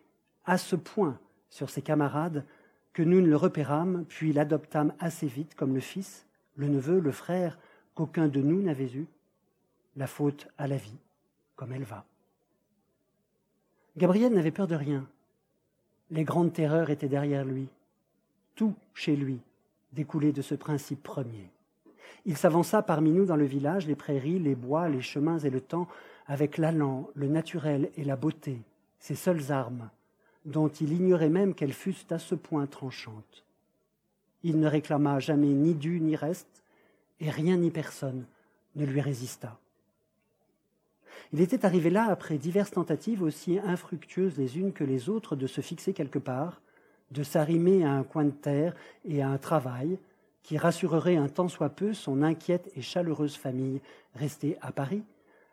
à 0.46 0.58
ce 0.58 0.76
point 0.76 1.20
sur 1.50 1.70
ses 1.70 1.82
camarades 1.82 2.46
que 2.94 3.04
nous 3.04 3.22
ne 3.22 3.28
le 3.28 3.36
repérâmes, 3.36 4.06
puis 4.08 4.34
l'adoptâmes 4.34 4.94
assez 5.00 5.28
vite 5.28 5.56
comme 5.56 5.74
le 5.74 5.80
fils, 5.80 6.26
le 6.56 6.68
neveu, 6.68 7.00
le 7.00 7.12
frère 7.12 7.58
qu'aucun 7.96 8.28
de 8.28 8.42
nous 8.42 8.62
n'avait 8.62 8.92
eu, 8.92 9.08
la 9.96 10.08
faute 10.08 10.48
à 10.58 10.68
la 10.68 10.78
vie, 10.78 10.98
comme 11.56 11.74
elle 11.74 11.84
va. 11.84 12.06
Gabriel 13.96 14.34
n'avait 14.34 14.52
peur 14.52 14.68
de 14.68 14.76
rien. 14.76 15.08
Les 16.10 16.24
grandes 16.24 16.54
terreurs 16.54 16.90
étaient 16.90 17.08
derrière 17.08 17.46
lui. 17.46 17.68
Tout 18.56 18.74
chez 18.94 19.16
lui 19.16 19.40
découlait 19.94 20.32
de 20.32 20.42
ce 20.42 20.56
principe 20.56 21.04
premier. 21.04 21.50
Il 22.26 22.38
s'avança 22.38 22.82
parmi 22.82 23.12
nous 23.12 23.26
dans 23.26 23.36
le 23.36 23.46
village, 23.46 23.86
les 23.86 23.96
prairies, 23.96 24.40
les 24.40 24.56
bois, 24.56 24.90
les 24.90 25.02
chemins 25.02 25.40
et 25.40 25.50
le 25.50 25.62
temps, 25.62 25.88
avec 26.26 26.58
l'allant, 26.58 27.10
le 27.14 27.28
naturel 27.28 27.92
et 27.98 28.04
la 28.04 28.16
beauté, 28.16 28.62
ses 29.00 29.16
seules 29.16 29.52
armes, 29.52 29.90
dont 30.46 30.70
il 30.70 30.94
ignorait 30.94 31.30
même 31.30 31.54
qu'elles 31.54 31.74
fussent 31.74 32.12
à 32.12 32.20
ce 32.20 32.36
point 32.36 32.66
tranchantes. 32.66 33.44
Il 34.42 34.60
ne 34.60 34.68
réclama 34.68 35.20
jamais 35.20 35.48
ni 35.48 35.76
dû 35.76 36.00
ni 36.00 36.16
reste, 36.16 36.64
et 37.20 37.30
rien 37.30 37.58
ni 37.58 37.72
personne 37.72 38.26
ne 38.76 38.86
lui 38.86 39.02
résista. 39.02 39.58
Il 41.34 41.42
était 41.42 41.66
arrivé 41.66 41.90
là 41.90 42.06
après 42.06 42.38
diverses 42.38 42.70
tentatives 42.70 43.24
aussi 43.24 43.58
infructueuses 43.58 44.38
les 44.38 44.60
unes 44.60 44.72
que 44.72 44.84
les 44.84 45.10
autres 45.10 45.36
de 45.36 45.48
se 45.48 45.62
fixer 45.62 45.92
quelque 45.92 46.20
part, 46.20 46.62
de 47.10 47.24
s'arrimer 47.24 47.84
à 47.84 47.92
un 47.92 48.04
coin 48.04 48.26
de 48.26 48.30
terre 48.30 48.76
et 49.04 49.24
à 49.24 49.30
un 49.30 49.40
travail, 49.40 49.98
qui 50.44 50.60
rassurerait 50.60 51.16
un 51.16 51.30
tant 51.30 51.48
soit 51.48 51.70
peu 51.70 51.94
son 51.94 52.22
inquiète 52.22 52.72
et 52.76 52.84
chaleureuse 52.84 53.36
famille 53.36 53.82
restée 54.14 54.58
à 54.62 54.72
Paris, 54.72 55.02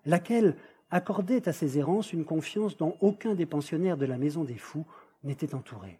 laquelle 0.04 0.54
accordait 0.90 1.48
à 1.48 1.52
ses 1.54 1.78
errances 1.78 2.12
une 2.12 2.26
confiance 2.26 2.76
dont 2.76 2.96
aucun 3.00 3.34
des 3.34 3.46
pensionnaires 3.46 3.96
de 3.96 4.06
la 4.06 4.18
Maison 4.18 4.44
des 4.44 4.58
Fous 4.58 4.84
n'était 5.24 5.54
entouré. 5.54 5.98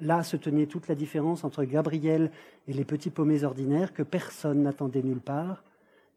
Là 0.00 0.24
se 0.24 0.36
tenait 0.36 0.66
toute 0.66 0.88
la 0.88 0.96
différence 0.96 1.44
entre 1.44 1.62
Gabriel 1.62 2.32
et 2.66 2.72
les 2.72 2.84
petits 2.84 3.10
paumés 3.10 3.44
ordinaires 3.44 3.92
que 3.92 4.02
personne 4.02 4.62
n'attendait 4.62 5.02
nulle 5.02 5.20
part, 5.20 5.62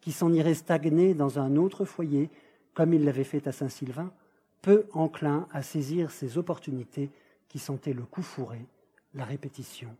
qui 0.03 0.11
s'en 0.11 0.33
iraient 0.33 0.53
stagner 0.53 1.13
dans 1.13 1.39
un 1.39 1.55
autre 1.55 1.85
foyer, 1.85 2.29
comme 2.73 2.93
il 2.93 3.05
l'avait 3.05 3.23
fait 3.23 3.47
à 3.47 3.53
Saint-Sylvain, 3.53 4.11
peu 4.61 4.85
enclin 4.91 5.47
à 5.53 5.63
saisir 5.63 6.11
ces 6.11 6.37
opportunités 6.37 7.09
qui 7.47 7.57
sentaient 7.57 7.93
le 7.93 8.01
coup 8.03 8.21
fourré, 8.21 8.65
la 9.13 9.23
répétition 9.23 9.95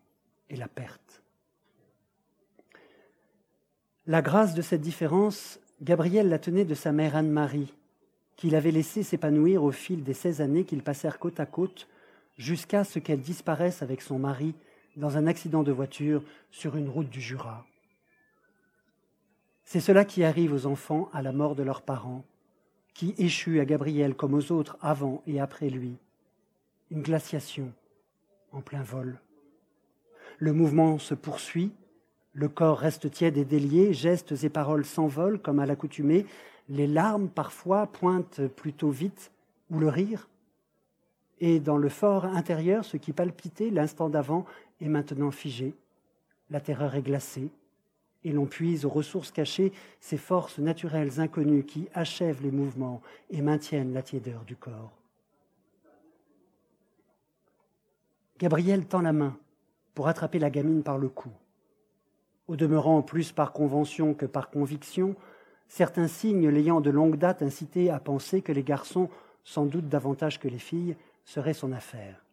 et 0.50 0.58
la 0.58 0.68
perte. 0.68 1.24
La 4.06 4.22
grâce 4.22 4.54
de 4.54 4.62
cette 4.62 4.82
différence, 4.82 5.58
Gabriel 5.82 6.28
la 6.28 6.38
tenait 6.38 6.66
de 6.66 6.76
sa 6.76 6.92
mère 6.92 7.16
Anne-Marie, 7.16 7.74
qu'il 8.36 8.56
avait 8.56 8.72
laissé 8.72 9.04
s'épanouir 9.04 9.64
au 9.64 9.72
fil 9.72 10.04
des 10.04 10.14
seize 10.14 10.42
années 10.42 10.66
qu'ils 10.66 10.84
passèrent 10.84 11.18
côte 11.18 11.40
à 11.40 11.46
côte, 11.46 11.88
jusqu'à 12.38 12.84
ce 12.84 13.00
qu'elle 13.00 13.22
disparaisse 13.22 13.82
avec 13.82 14.02
son 14.02 14.20
mari 14.20 14.54
dans 14.98 15.16
un 15.16 15.28
accident 15.28 15.64
de 15.64 15.72
voiture 15.72 16.22
sur 16.52 16.76
une 16.76 16.90
route 16.90 17.10
du 17.10 17.22
Jura. 17.22 17.66
C'est 19.66 19.80
cela 19.80 20.06
qui 20.06 20.24
arrive 20.24 20.54
aux 20.54 20.66
enfants 20.66 21.10
à 21.14 21.22
la 21.22 21.32
mort 21.32 21.56
de 21.56 21.64
leurs 21.64 21.82
parents, 21.82 22.24
qui 22.94 23.16
échut 23.18 23.60
à 23.60 23.66
Gabriel 23.66 24.16
comme 24.16 24.34
aux 24.34 24.52
autres 24.52 24.78
avant 24.82 25.24
et 25.26 25.40
après 25.40 25.70
lui. 25.70 25.96
Une 26.92 27.02
glaciation 27.02 27.72
en 28.52 28.62
plein 28.62 28.84
vol. 28.84 29.20
Le 30.38 30.54
mouvement 30.54 31.00
se 31.00 31.14
poursuit, 31.16 31.72
le 32.34 32.50
corps 32.50 32.80
reste 32.80 33.10
tiède 33.12 33.38
et 33.38 33.46
délié, 33.46 33.94
gestes 33.94 34.44
et 34.44 34.50
paroles 34.50 34.86
s'envolent 34.86 35.40
comme 35.40 35.60
à 35.60 35.66
l'accoutumée, 35.66 36.26
les 36.70 36.88
larmes 36.88 37.30
parfois 37.30 37.88
pointent 37.88 38.48
plutôt 38.48 38.90
vite, 38.90 39.32
ou 39.70 39.80
le 39.80 39.90
rire. 39.90 40.30
Et 41.40 41.60
dans 41.60 41.78
le 41.78 41.90
fort 41.90 42.26
intérieur, 42.26 42.86
ce 42.86 42.98
qui 42.98 43.12
palpitait 43.12 43.70
l'instant 43.70 44.10
d'avant 44.10 44.46
est 44.82 44.88
maintenant 44.88 45.32
figé. 45.32 45.74
La 46.50 46.60
terreur 46.60 46.96
est 46.96 47.02
glacée, 47.02 47.50
et 48.24 48.32
l'on 48.32 48.46
puise 48.46 48.86
aux 48.86 48.90
ressources 48.90 49.32
cachées 49.32 49.72
ces 50.00 50.18
forces 50.18 50.60
naturelles 50.60 51.20
inconnues 51.20 51.66
qui 51.66 51.88
achèvent 51.94 52.42
les 52.42 52.52
mouvements 52.52 53.02
et 53.30 53.42
maintiennent 53.42 53.94
la 53.94 54.02
tiédeur 54.02 54.44
du 54.46 54.56
corps. 54.56 54.92
Gabriel 58.40 58.86
tend 58.86 59.02
la 59.02 59.14
main 59.14 59.38
pour 59.94 60.08
attraper 60.08 60.40
la 60.40 60.50
gamine 60.50 60.84
par 60.84 60.98
le 60.98 61.10
cou 61.10 61.30
Au 62.48 62.56
demeurant 62.56 63.02
plus 63.02 63.32
par 63.32 63.54
convention 63.54 64.14
que 64.14 64.26
par 64.26 64.50
conviction, 64.50 65.16
certains 65.68 66.08
signes 66.08 66.50
l'ayant 66.50 66.82
de 66.82 66.90
longue 66.90 67.18
date 67.18 67.42
incité 67.42 67.90
à 67.90 68.00
penser 68.00 68.42
que 68.42 68.52
les 68.52 68.64
garçons, 68.64 69.10
sans 69.44 69.66
doute 69.66 69.88
davantage 69.88 70.40
que 70.40 70.48
les 70.48 70.60
filles, 70.60 70.96
seraient 71.26 71.54
son 71.54 71.72
affaire. 71.72 72.26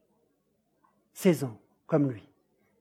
Seize 1.13 1.45
ans, 1.45 1.59
comme 1.87 2.11
lui, 2.11 2.30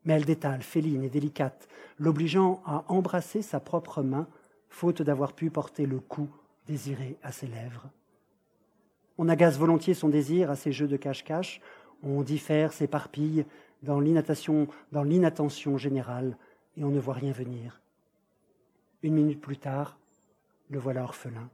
mais 0.05 0.13
elle 0.13 0.25
détale, 0.25 0.61
féline 0.61 1.03
et 1.03 1.09
délicate, 1.09 1.67
l'obligeant 1.97 2.61
à 2.65 2.85
embrasser 2.87 3.41
sa 3.41 3.59
propre 3.59 4.01
main, 4.01 4.27
faute 4.69 5.01
d'avoir 5.01 5.33
pu 5.33 5.49
porter 5.49 5.85
le 5.85 5.99
coup 5.99 6.29
désiré 6.67 7.17
à 7.23 7.31
ses 7.31 7.47
lèvres. 7.47 7.89
On 9.17 9.27
agace 9.27 9.57
volontiers 9.57 9.93
son 9.93 10.09
désir 10.09 10.49
à 10.49 10.55
ces 10.55 10.71
jeux 10.71 10.87
de 10.87 10.97
cache-cache, 10.97 11.59
on 12.03 12.21
diffère, 12.21 12.71
s'éparpille 12.71 13.45
dans 13.83 13.99
l'inattention 13.99 14.67
générale, 15.77 16.37
et 16.77 16.83
on 16.83 16.89
ne 16.89 16.99
voit 16.99 17.15
rien 17.15 17.31
venir. 17.31 17.81
Une 19.03 19.15
minute 19.15 19.41
plus 19.41 19.57
tard, 19.57 19.97
le 20.69 20.79
voilà 20.79 21.03
orphelin. 21.03 21.49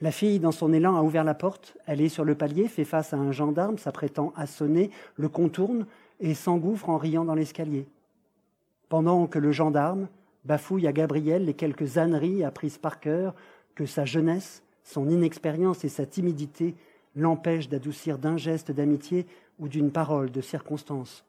La 0.00 0.10
fille, 0.10 0.40
dans 0.40 0.52
son 0.52 0.72
élan, 0.72 0.96
a 0.96 1.02
ouvert 1.02 1.24
la 1.24 1.34
porte, 1.34 1.76
elle 1.86 2.00
est 2.00 2.08
sur 2.08 2.24
le 2.24 2.34
palier, 2.34 2.66
fait 2.68 2.84
face 2.84 3.12
à 3.12 3.16
un 3.16 3.32
gendarme 3.32 3.78
s'apprêtant 3.78 4.32
à 4.36 4.46
sonner, 4.46 4.90
le 5.16 5.28
contourne 5.28 5.86
et 6.20 6.34
s'engouffre 6.34 6.88
en 6.88 6.98
riant 6.98 7.24
dans 7.24 7.34
l'escalier. 7.34 7.86
Pendant 8.88 9.26
que 9.26 9.38
le 9.38 9.52
gendarme 9.52 10.08
bafouille 10.44 10.86
à 10.86 10.92
Gabriel 10.92 11.44
les 11.44 11.54
quelques 11.54 11.98
âneries 11.98 12.44
apprises 12.44 12.78
par 12.78 13.00
cœur 13.00 13.34
que 13.74 13.86
sa 13.86 14.04
jeunesse, 14.04 14.62
son 14.82 15.08
inexpérience 15.08 15.84
et 15.84 15.88
sa 15.88 16.06
timidité 16.06 16.74
l'empêchent 17.16 17.68
d'adoucir 17.68 18.18
d'un 18.18 18.36
geste 18.36 18.70
d'amitié 18.70 19.26
ou 19.58 19.68
d'une 19.68 19.90
parole 19.90 20.30
de 20.30 20.40
circonstance. 20.40 21.24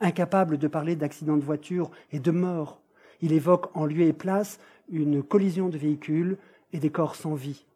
Incapable 0.00 0.56
de 0.56 0.68
parler 0.68 0.96
d'accident 0.96 1.36
de 1.36 1.44
voiture 1.44 1.90
et 2.12 2.20
de 2.20 2.30
mort, 2.30 2.80
il 3.20 3.32
évoque 3.32 3.74
en 3.76 3.84
lieu 3.84 4.02
et 4.02 4.12
place 4.12 4.58
une 4.90 5.22
collision 5.22 5.68
de 5.68 5.76
véhicules 5.76 6.38
et 6.72 6.78
des 6.78 6.90
corps 6.90 7.16
sans 7.16 7.34
vie. 7.34 7.66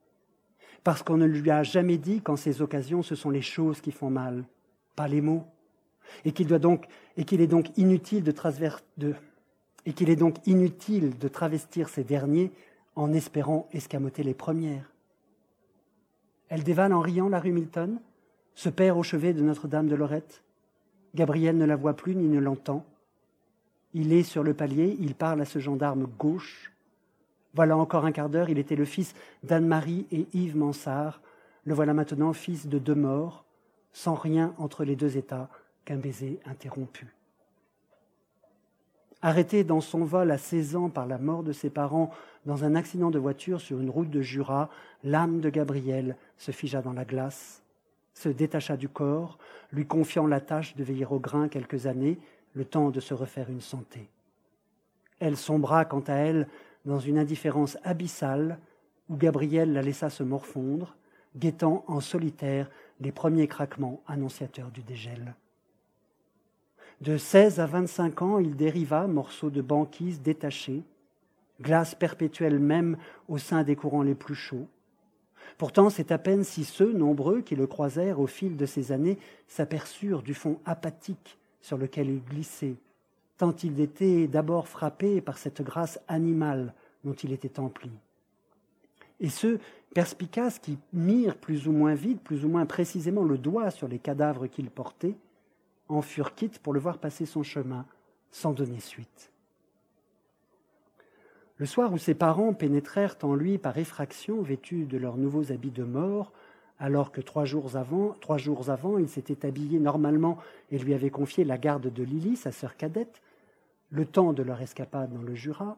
Parce 0.84 1.02
qu'on 1.02 1.16
ne 1.16 1.26
lui 1.26 1.50
a 1.50 1.62
jamais 1.62 1.98
dit 1.98 2.20
qu'en 2.20 2.36
ces 2.36 2.62
occasions, 2.62 3.02
ce 3.02 3.14
sont 3.14 3.30
les 3.30 3.42
choses 3.42 3.80
qui 3.80 3.92
font 3.92 4.10
mal, 4.10 4.44
pas 4.96 5.08
les 5.08 5.20
mots, 5.20 5.44
et 6.24 6.32
qu'il 6.32 6.52
est 6.52 6.58
donc 7.46 7.70
inutile 7.76 8.24
de, 8.24 8.34
de 8.96 9.14
qu'il 9.92 10.10
est 10.10 10.16
donc 10.16 10.36
inutile 10.46 11.18
de 11.18 11.28
travestir 11.28 11.88
ces 11.88 12.04
derniers 12.04 12.52
en 12.96 13.12
espérant 13.12 13.68
escamoter 13.72 14.22
les 14.22 14.34
premières. 14.34 14.90
Elle 16.48 16.62
dévale 16.62 16.92
en 16.92 17.00
riant 17.00 17.28
la 17.28 17.40
rue 17.40 17.52
Milton, 17.52 18.00
se 18.54 18.68
perd 18.68 18.98
au 18.98 19.02
chevet 19.02 19.32
de 19.32 19.42
Notre-Dame 19.42 19.88
de 19.88 19.94
Lorette. 19.94 20.42
Gabriel 21.14 21.56
ne 21.56 21.64
la 21.64 21.76
voit 21.76 21.94
plus 21.94 22.14
ni 22.14 22.28
ne 22.28 22.38
l'entend. 22.38 22.84
Il 23.92 24.12
est 24.12 24.22
sur 24.22 24.42
le 24.42 24.54
palier, 24.54 24.96
il 25.00 25.14
parle 25.14 25.40
à 25.40 25.44
ce 25.44 25.58
gendarme 25.58 26.06
gauche. 26.18 26.72
Voilà 27.54 27.76
encore 27.76 28.04
un 28.04 28.12
quart 28.12 28.28
d'heure, 28.28 28.50
il 28.50 28.58
était 28.58 28.76
le 28.76 28.84
fils 28.84 29.14
d'Anne-Marie 29.42 30.06
et 30.10 30.26
Yves 30.32 30.56
Mansart. 30.56 31.20
Le 31.64 31.74
voilà 31.74 31.94
maintenant 31.94 32.32
fils 32.32 32.66
de 32.66 32.78
deux 32.78 32.94
morts, 32.94 33.44
sans 33.92 34.14
rien 34.14 34.54
entre 34.58 34.84
les 34.84 34.96
deux 34.96 35.16
États 35.16 35.48
qu'un 35.84 35.96
baiser 35.96 36.40
interrompu. 36.46 37.06
Arrêté 39.22 39.64
dans 39.64 39.80
son 39.80 40.04
vol 40.04 40.30
à 40.30 40.38
16 40.38 40.76
ans 40.76 40.90
par 40.90 41.06
la 41.06 41.18
mort 41.18 41.42
de 41.42 41.52
ses 41.52 41.70
parents 41.70 42.10
dans 42.44 42.64
un 42.64 42.74
accident 42.74 43.10
de 43.10 43.18
voiture 43.18 43.60
sur 43.60 43.80
une 43.80 43.88
route 43.88 44.10
de 44.10 44.20
Jura, 44.20 44.68
l'âme 45.02 45.40
de 45.40 45.48
Gabriel 45.48 46.16
se 46.36 46.50
figea 46.50 46.82
dans 46.82 46.92
la 46.92 47.06
glace, 47.06 47.62
se 48.12 48.28
détacha 48.28 48.76
du 48.76 48.88
corps, 48.88 49.38
lui 49.72 49.86
confiant 49.86 50.26
la 50.26 50.40
tâche 50.40 50.76
de 50.76 50.84
veiller 50.84 51.06
au 51.06 51.18
grain 51.18 51.48
quelques 51.48 51.86
années, 51.86 52.18
le 52.54 52.64
temps 52.64 52.90
de 52.90 53.00
se 53.00 53.14
refaire 53.14 53.48
une 53.48 53.62
santé. 53.62 54.08
Elle 55.20 55.36
sombra, 55.36 55.84
quant 55.84 56.04
à 56.06 56.14
elle, 56.14 56.46
dans 56.84 57.00
une 57.00 57.18
indifférence 57.18 57.78
abyssale 57.82 58.58
où 59.08 59.16
Gabriel 59.16 59.72
la 59.72 59.82
laissa 59.82 60.10
se 60.10 60.22
morfondre, 60.22 60.96
guettant 61.36 61.84
en 61.88 62.00
solitaire 62.00 62.70
les 63.00 63.10
premiers 63.10 63.48
craquements 63.48 64.02
annonciateurs 64.06 64.70
du 64.70 64.82
dégel. 64.82 65.34
De 67.04 67.18
16 67.18 67.60
à 67.60 67.66
25 67.66 68.22
ans, 68.22 68.38
il 68.38 68.56
dériva, 68.56 69.06
morceau 69.06 69.50
de 69.50 69.60
banquise 69.60 70.22
détaché, 70.22 70.82
glace 71.60 71.94
perpétuelle 71.94 72.58
même 72.58 72.96
au 73.28 73.36
sein 73.36 73.62
des 73.62 73.76
courants 73.76 74.02
les 74.02 74.14
plus 74.14 74.34
chauds. 74.34 74.66
Pourtant, 75.58 75.90
c'est 75.90 76.12
à 76.12 76.16
peine 76.18 76.44
si 76.44 76.64
ceux, 76.64 76.94
nombreux, 76.94 77.42
qui 77.42 77.56
le 77.56 77.66
croisèrent 77.66 78.20
au 78.20 78.26
fil 78.26 78.56
de 78.56 78.64
ces 78.64 78.90
années, 78.90 79.18
s'aperçurent 79.48 80.22
du 80.22 80.32
fond 80.32 80.58
apathique 80.64 81.36
sur 81.60 81.76
lequel 81.76 82.08
il 82.08 82.24
glissait, 82.24 82.76
tant 83.36 83.54
il 83.62 83.78
était 83.80 84.26
d'abord 84.26 84.66
frappé 84.66 85.20
par 85.20 85.36
cette 85.36 85.60
grâce 85.60 86.00
animale 86.08 86.72
dont 87.04 87.12
il 87.12 87.32
était 87.32 87.60
empli. 87.60 87.90
Et 89.20 89.28
ceux 89.28 89.60
perspicaces 89.92 90.58
qui 90.58 90.78
mirent 90.94 91.36
plus 91.36 91.68
ou 91.68 91.72
moins 91.72 91.94
vite, 91.94 92.22
plus 92.22 92.46
ou 92.46 92.48
moins 92.48 92.64
précisément 92.64 93.24
le 93.24 93.36
doigt 93.36 93.70
sur 93.70 93.88
les 93.88 93.98
cadavres 93.98 94.46
qu'il 94.46 94.70
portait, 94.70 95.16
en 95.88 96.02
furent 96.02 96.34
quittes 96.34 96.58
pour 96.58 96.72
le 96.72 96.80
voir 96.80 96.98
passer 96.98 97.26
son 97.26 97.42
chemin 97.42 97.86
sans 98.30 98.52
donner 98.52 98.80
suite. 98.80 99.30
Le 101.56 101.66
soir 101.66 101.92
où 101.92 101.98
ses 101.98 102.14
parents 102.14 102.52
pénétrèrent 102.52 103.16
en 103.22 103.34
lui 103.34 103.58
par 103.58 103.78
effraction, 103.78 104.42
vêtus 104.42 104.86
de 104.86 104.98
leurs 104.98 105.16
nouveaux 105.16 105.52
habits 105.52 105.70
de 105.70 105.84
mort, 105.84 106.32
alors 106.80 107.12
que 107.12 107.20
trois 107.20 107.44
jours 107.44 107.76
avant, 107.76 108.16
trois 108.20 108.38
jours 108.38 108.70
avant, 108.70 108.98
il 108.98 109.08
s'était 109.08 109.46
habillé 109.46 109.78
normalement 109.78 110.38
et 110.72 110.78
lui 110.78 110.94
avait 110.94 111.10
confié 111.10 111.44
la 111.44 111.58
garde 111.58 111.92
de 111.92 112.02
Lily, 112.02 112.36
sa 112.36 112.50
sœur 112.50 112.76
cadette, 112.76 113.22
le 113.90 114.04
temps 114.04 114.32
de 114.32 114.42
leur 114.42 114.60
escapade 114.60 115.12
dans 115.12 115.22
le 115.22 115.34
Jura, 115.34 115.76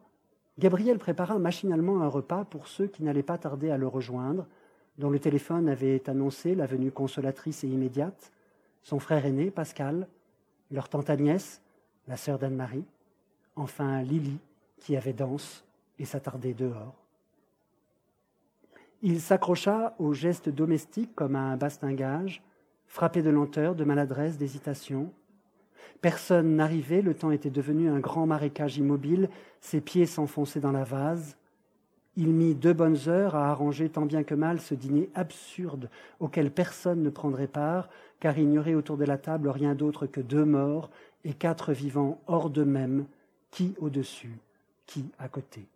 Gabriel 0.59 0.99
prépara 0.99 1.39
machinalement 1.39 2.01
un 2.01 2.09
repas 2.09 2.45
pour 2.45 2.67
ceux 2.67 2.87
qui 2.87 3.03
n'allaient 3.03 3.23
pas 3.23 3.37
tarder 3.37 3.71
à 3.71 3.77
le 3.77 3.87
rejoindre, 3.87 4.47
dont 4.97 5.11
le 5.11 5.19
téléphone 5.19 5.69
avait 5.69 6.09
annoncé 6.09 6.55
la 6.55 6.65
venue 6.65 6.91
consolatrice 6.91 7.63
et 7.65 7.69
immédiate, 7.69 8.33
son 8.87 9.01
frère 9.01 9.27
aîné, 9.27 9.51
Pascal, 9.51 10.07
leur 10.71 10.89
tante 10.89 11.11
Agnès, 11.11 11.61
la 12.07 12.17
sœur 12.17 12.39
d'Anne-Marie, 12.39 12.85
enfin 13.57 14.01
Lily, 14.01 14.39
qui 14.79 14.97
avait 14.97 15.13
danse 15.13 15.65
et 15.99 16.05
s'attardait 16.05 16.55
dehors. 16.55 16.95
Il 19.03 19.21
s'accrocha 19.21 19.97
aux 19.99 20.13
gestes 20.13 20.51
domestiques 20.51 21.17
comme 21.17 21.35
à 21.35 21.41
un 21.41 21.57
bastingage, 21.57 22.45
frappé 22.87 23.23
de 23.23 23.31
lenteur, 23.31 23.75
de 23.75 23.83
maladresse, 23.83 24.39
d'hésitation. 24.39 25.13
Personne 26.01 26.55
n'arrivait, 26.55 27.03
le 27.03 27.15
temps 27.15 27.33
était 27.33 27.51
devenu 27.51 27.89
un 27.89 27.99
grand 27.99 28.27
marécage 28.27 28.77
immobile, 28.77 29.31
ses 29.61 29.81
pieds 29.81 30.07
s'enfonçaient 30.07 30.61
dans 30.61 30.71
la 30.71 30.85
vase. 30.85 31.37
Il 32.17 32.29
mit 32.29 32.55
deux 32.55 32.73
bonnes 32.73 33.09
heures 33.09 33.35
à 33.35 33.51
arranger 33.51 33.91
tant 33.91 34.07
bien 34.07 34.25
que 34.25 34.35
mal 34.35 34.61
ce 34.61 34.75
dîner 34.75 35.11
absurde 35.15 35.91
auquel 36.19 36.51
personne 36.51 37.03
ne 37.03 37.11
prendrait 37.11 37.47
part, 37.47 37.89
car 38.21 38.39
il 38.39 38.49
n'y 38.49 38.59
aurait 38.59 38.75
autour 38.75 38.97
de 38.97 39.05
la 39.05 39.19
table 39.19 39.49
rien 39.51 39.75
d'autre 39.75 40.07
que 40.07 40.23
deux 40.23 40.47
morts 40.47 40.91
et 41.25 41.35
quatre 41.35 41.73
vivants 41.73 42.21
hors 42.27 42.49
d'eux-mêmes, 42.49 43.05
qui 43.51 43.75
au-dessus, 43.79 44.39
qui 44.87 45.05
à 45.19 45.29
côté. 45.29 45.67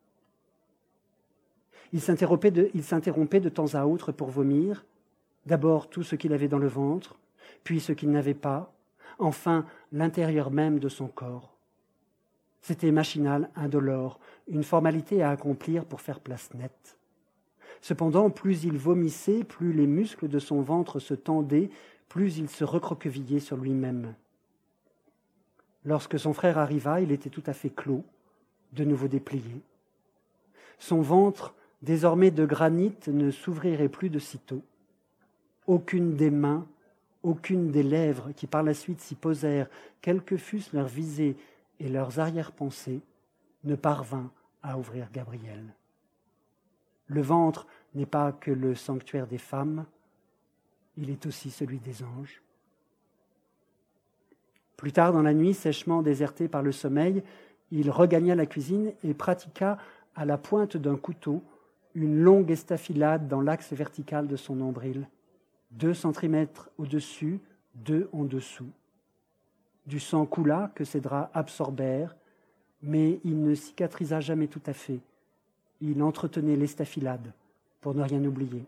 Il 1.93 2.01
s'interrompait 2.01 2.51
de, 2.51 2.71
de 2.73 3.49
temps 3.49 3.75
à 3.75 3.85
autre 3.85 4.13
pour 4.13 4.31
vomir, 4.31 4.85
d'abord 5.45 5.91
tout 5.91 6.03
ce 6.03 6.15
qu'il 6.15 6.33
avait 6.33 6.49
dans 6.49 6.59
le 6.59 6.69
ventre, 6.69 7.17
puis 7.65 7.81
ce 7.81 7.93
qu'il 7.93 8.11
n'avait 8.11 8.35
pas, 8.35 8.73
enfin 9.19 9.67
l'intérieur 9.93 10.51
même 10.51 10.79
de 10.79 10.89
son 10.89 11.09
corps. 11.09 11.53
C'était 12.63 12.91
machinal, 12.91 13.51
indolore, 13.57 14.21
une 14.49 14.63
formalité 14.63 15.23
à 15.23 15.31
accomplir 15.31 15.85
pour 15.85 16.01
faire 16.01 16.21
place 16.21 16.53
nette. 16.55 16.97
Cependant, 17.81 18.31
plus 18.31 18.65
il 18.65 18.77
vomissait, 18.77 19.45
plus 19.45 19.73
les 19.73 19.87
muscles 19.87 20.29
de 20.29 20.39
son 20.39 20.61
ventre 20.61 20.99
se 20.99 21.15
tendaient, 21.15 21.71
plus 22.09 22.39
il 22.39 22.49
se 22.49 22.65
recroquevillait 22.65 23.41
sur 23.41 23.57
lui-même. 23.57 24.15
Lorsque 25.85 26.19
son 26.19 26.35
frère 26.35 26.59
arriva, 26.59 27.01
il 27.01 27.11
était 27.11 27.31
tout 27.31 27.43
à 27.47 27.55
fait 27.55 27.71
clos, 27.71 28.05
de 28.73 28.85
nouveau 28.85 29.09
déplié. 29.09 29.63
Son 30.79 31.01
ventre, 31.01 31.55
désormais 31.81 32.31
de 32.31 32.45
granit, 32.45 32.95
ne 33.07 33.31
s'ouvrirait 33.31 33.89
plus 33.89 34.11
de 34.11 34.19
sitôt. 34.19 34.63
Aucune 35.67 36.17
des 36.17 36.31
mains, 36.31 36.67
aucune 37.23 37.71
des 37.71 37.83
lèvres 37.83 38.33
qui 38.37 38.47
par 38.47 38.63
la 38.63 38.75
suite 38.75 39.01
s'y 39.01 39.15
posèrent, 39.15 39.69
quelles 40.03 40.23
que 40.23 40.37
fussent 40.37 40.73
leurs 40.73 40.89
visées 40.89 41.37
et 41.81 41.89
leurs 41.89 42.21
arrière-pensées, 42.21 43.01
ne 43.65 43.75
parvint 43.75 44.31
à 44.63 44.79
ouvrir 44.79 45.11
Gabriel. 45.13 45.75
Le 47.07 47.21
ventre 47.21 47.67
n'est 47.95 48.07
pas 48.07 48.33
que 48.33 48.51
le 48.51 48.75
sanctuaire 48.75 49.27
des 49.27 49.39
femmes, 49.39 49.85
il 50.97 51.11
est 51.11 51.27
aussi 51.27 51.51
celui 51.51 51.79
des 51.79 52.03
anges. 52.05 52.43
Plus 54.77 54.93
tard 54.93 55.13
dans 55.13 55.23
la 55.23 55.35
nuit, 55.35 55.55
sèchement 55.55 56.03
déserté 56.03 56.49
par 56.49 56.63
le 56.63 56.73
sommeil, 56.73 57.23
il 57.71 57.91
regagna 57.91 58.35
la 58.35 58.47
cuisine 58.47 58.93
et 59.05 59.15
pratiqua 59.15 59.79
à 60.15 60.25
la 60.25 60.39
pointe 60.39 60.77
d'un 60.77 60.97
couteau 60.97 61.43
une 61.95 62.21
longue 62.21 62.51
estafilade 62.51 63.29
dans 63.29 63.41
l'axe 63.41 63.73
vertical 63.73 64.27
de 64.27 64.37
son 64.37 64.55
nombril, 64.57 65.09
deux 65.71 65.95
centimètres 65.95 66.71
au-dessus, 66.79 67.41
deux 67.75 68.09
en 68.13 68.25
dessous. 68.25 68.71
Du 69.87 70.01
sang 70.01 70.27
coula 70.27 70.71
que 70.75 70.85
ses 70.85 71.01
draps 71.01 71.31
absorbèrent, 71.35 72.15
mais 72.83 73.21
il 73.25 73.43
ne 73.43 73.55
cicatrisa 73.55 74.21
jamais 74.21 74.47
tout 74.47 74.63
à 74.67 74.73
fait. 74.73 75.01
Il 75.81 76.03
entretenait 76.03 76.57
l'estafilade 76.57 77.33
pour 77.81 77.95
ne 77.95 78.03
rien 78.03 78.25
oublier. 78.25 78.65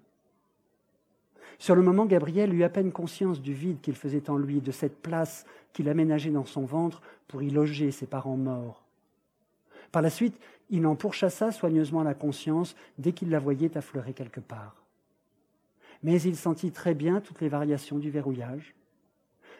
Sur 1.58 1.76
le 1.76 1.82
moment, 1.82 2.06
Gabriel 2.06 2.52
eut 2.54 2.64
à 2.64 2.68
peine 2.68 2.90
conscience 2.90 3.40
du 3.40 3.52
vide 3.52 3.80
qu'il 3.80 3.94
faisait 3.94 4.28
en 4.30 4.36
lui, 4.36 4.60
de 4.60 4.72
cette 4.72 5.00
place 5.00 5.46
qu'il 5.72 5.88
aménageait 5.88 6.30
dans 6.30 6.44
son 6.44 6.64
ventre 6.64 7.02
pour 7.28 7.42
y 7.42 7.50
loger 7.50 7.90
ses 7.90 8.06
parents 8.06 8.36
morts. 8.36 8.82
Par 9.92 10.02
la 10.02 10.10
suite, 10.10 10.36
il 10.70 10.86
en 10.86 10.96
pourchassa 10.96 11.52
soigneusement 11.52 12.02
la 12.02 12.14
conscience 12.14 12.74
dès 12.98 13.12
qu'il 13.12 13.30
la 13.30 13.38
voyait 13.38 13.76
affleurer 13.76 14.14
quelque 14.14 14.40
part. 14.40 14.74
Mais 16.02 16.20
il 16.22 16.36
sentit 16.36 16.72
très 16.72 16.94
bien 16.94 17.20
toutes 17.20 17.40
les 17.40 17.48
variations 17.48 17.98
du 17.98 18.10
verrouillage. 18.10 18.74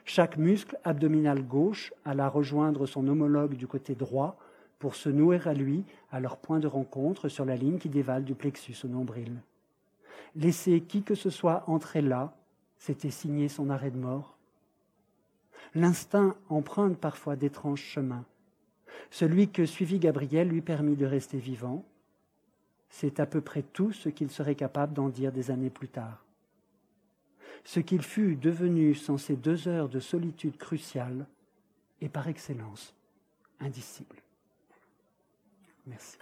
Chaque 0.05 0.37
muscle 0.37 0.79
abdominal 0.85 1.43
gauche 1.43 1.93
alla 2.05 2.29
rejoindre 2.29 2.87
son 2.87 3.07
homologue 3.09 3.55
du 3.55 3.67
côté 3.67 3.95
droit 3.95 4.37
pour 4.79 4.97
se 4.97 5.09
nouer 5.09 5.41
à 5.47 5.55
lui 5.55 5.85
à 6.11 6.19
leur 6.19 6.39
point 6.39 6.59
de 6.59 6.67
rencontre 6.67 7.29
sur 7.29 7.45
la 7.45 7.57
ligne 7.57 7.79
qui 7.79 7.89
dévale 7.89 8.25
du 8.25 8.35
plexus 8.35 8.77
au 8.85 8.89
nombril. 8.89 9.33
Laisser 10.35 10.81
qui 10.81 11.03
que 11.03 11.15
ce 11.15 11.31
soit 11.31 11.65
entrer 11.69 12.03
là, 12.03 12.35
c'était 12.79 13.11
signer 13.11 13.49
son 13.49 13.71
arrêt 13.71 13.93
de 13.93 13.99
mort. 13.99 14.37
L'instinct 15.75 16.35
emprunte 16.49 16.99
parfois 16.99 17.37
d'étranges 17.37 17.83
chemins. 17.83 18.25
Celui 19.11 19.51
que 19.51 19.67
suivit 19.67 19.99
Gabriel 19.99 20.49
lui 20.49 20.63
permit 20.63 20.97
de 20.97 21.07
rester 21.07 21.39
vivant. 21.39 21.85
C'est 22.91 23.21
à 23.21 23.27
peu 23.27 23.41
près 23.41 23.63
tout 23.63 23.93
ce 23.93 24.09
qu'il 24.09 24.31
serait 24.31 24.55
capable 24.55 24.95
d'en 24.95 25.09
dire 25.09 25.33
des 25.33 25.51
années 25.51 25.71
plus 25.71 25.89
tard. 25.89 26.25
Ce 27.65 27.81
qu'il 27.81 28.03
fut 28.03 28.37
devenu 28.37 28.95
sans 28.95 29.19
ces 29.19 29.37
deux 29.37 29.69
heures 29.69 29.89
de 29.89 30.01
solitude 30.01 30.57
cruciale 30.57 31.27
et 32.01 32.09
par 32.09 32.29
excellence 32.29 32.95
indicible. 33.61 34.17
Merci. 35.87 36.19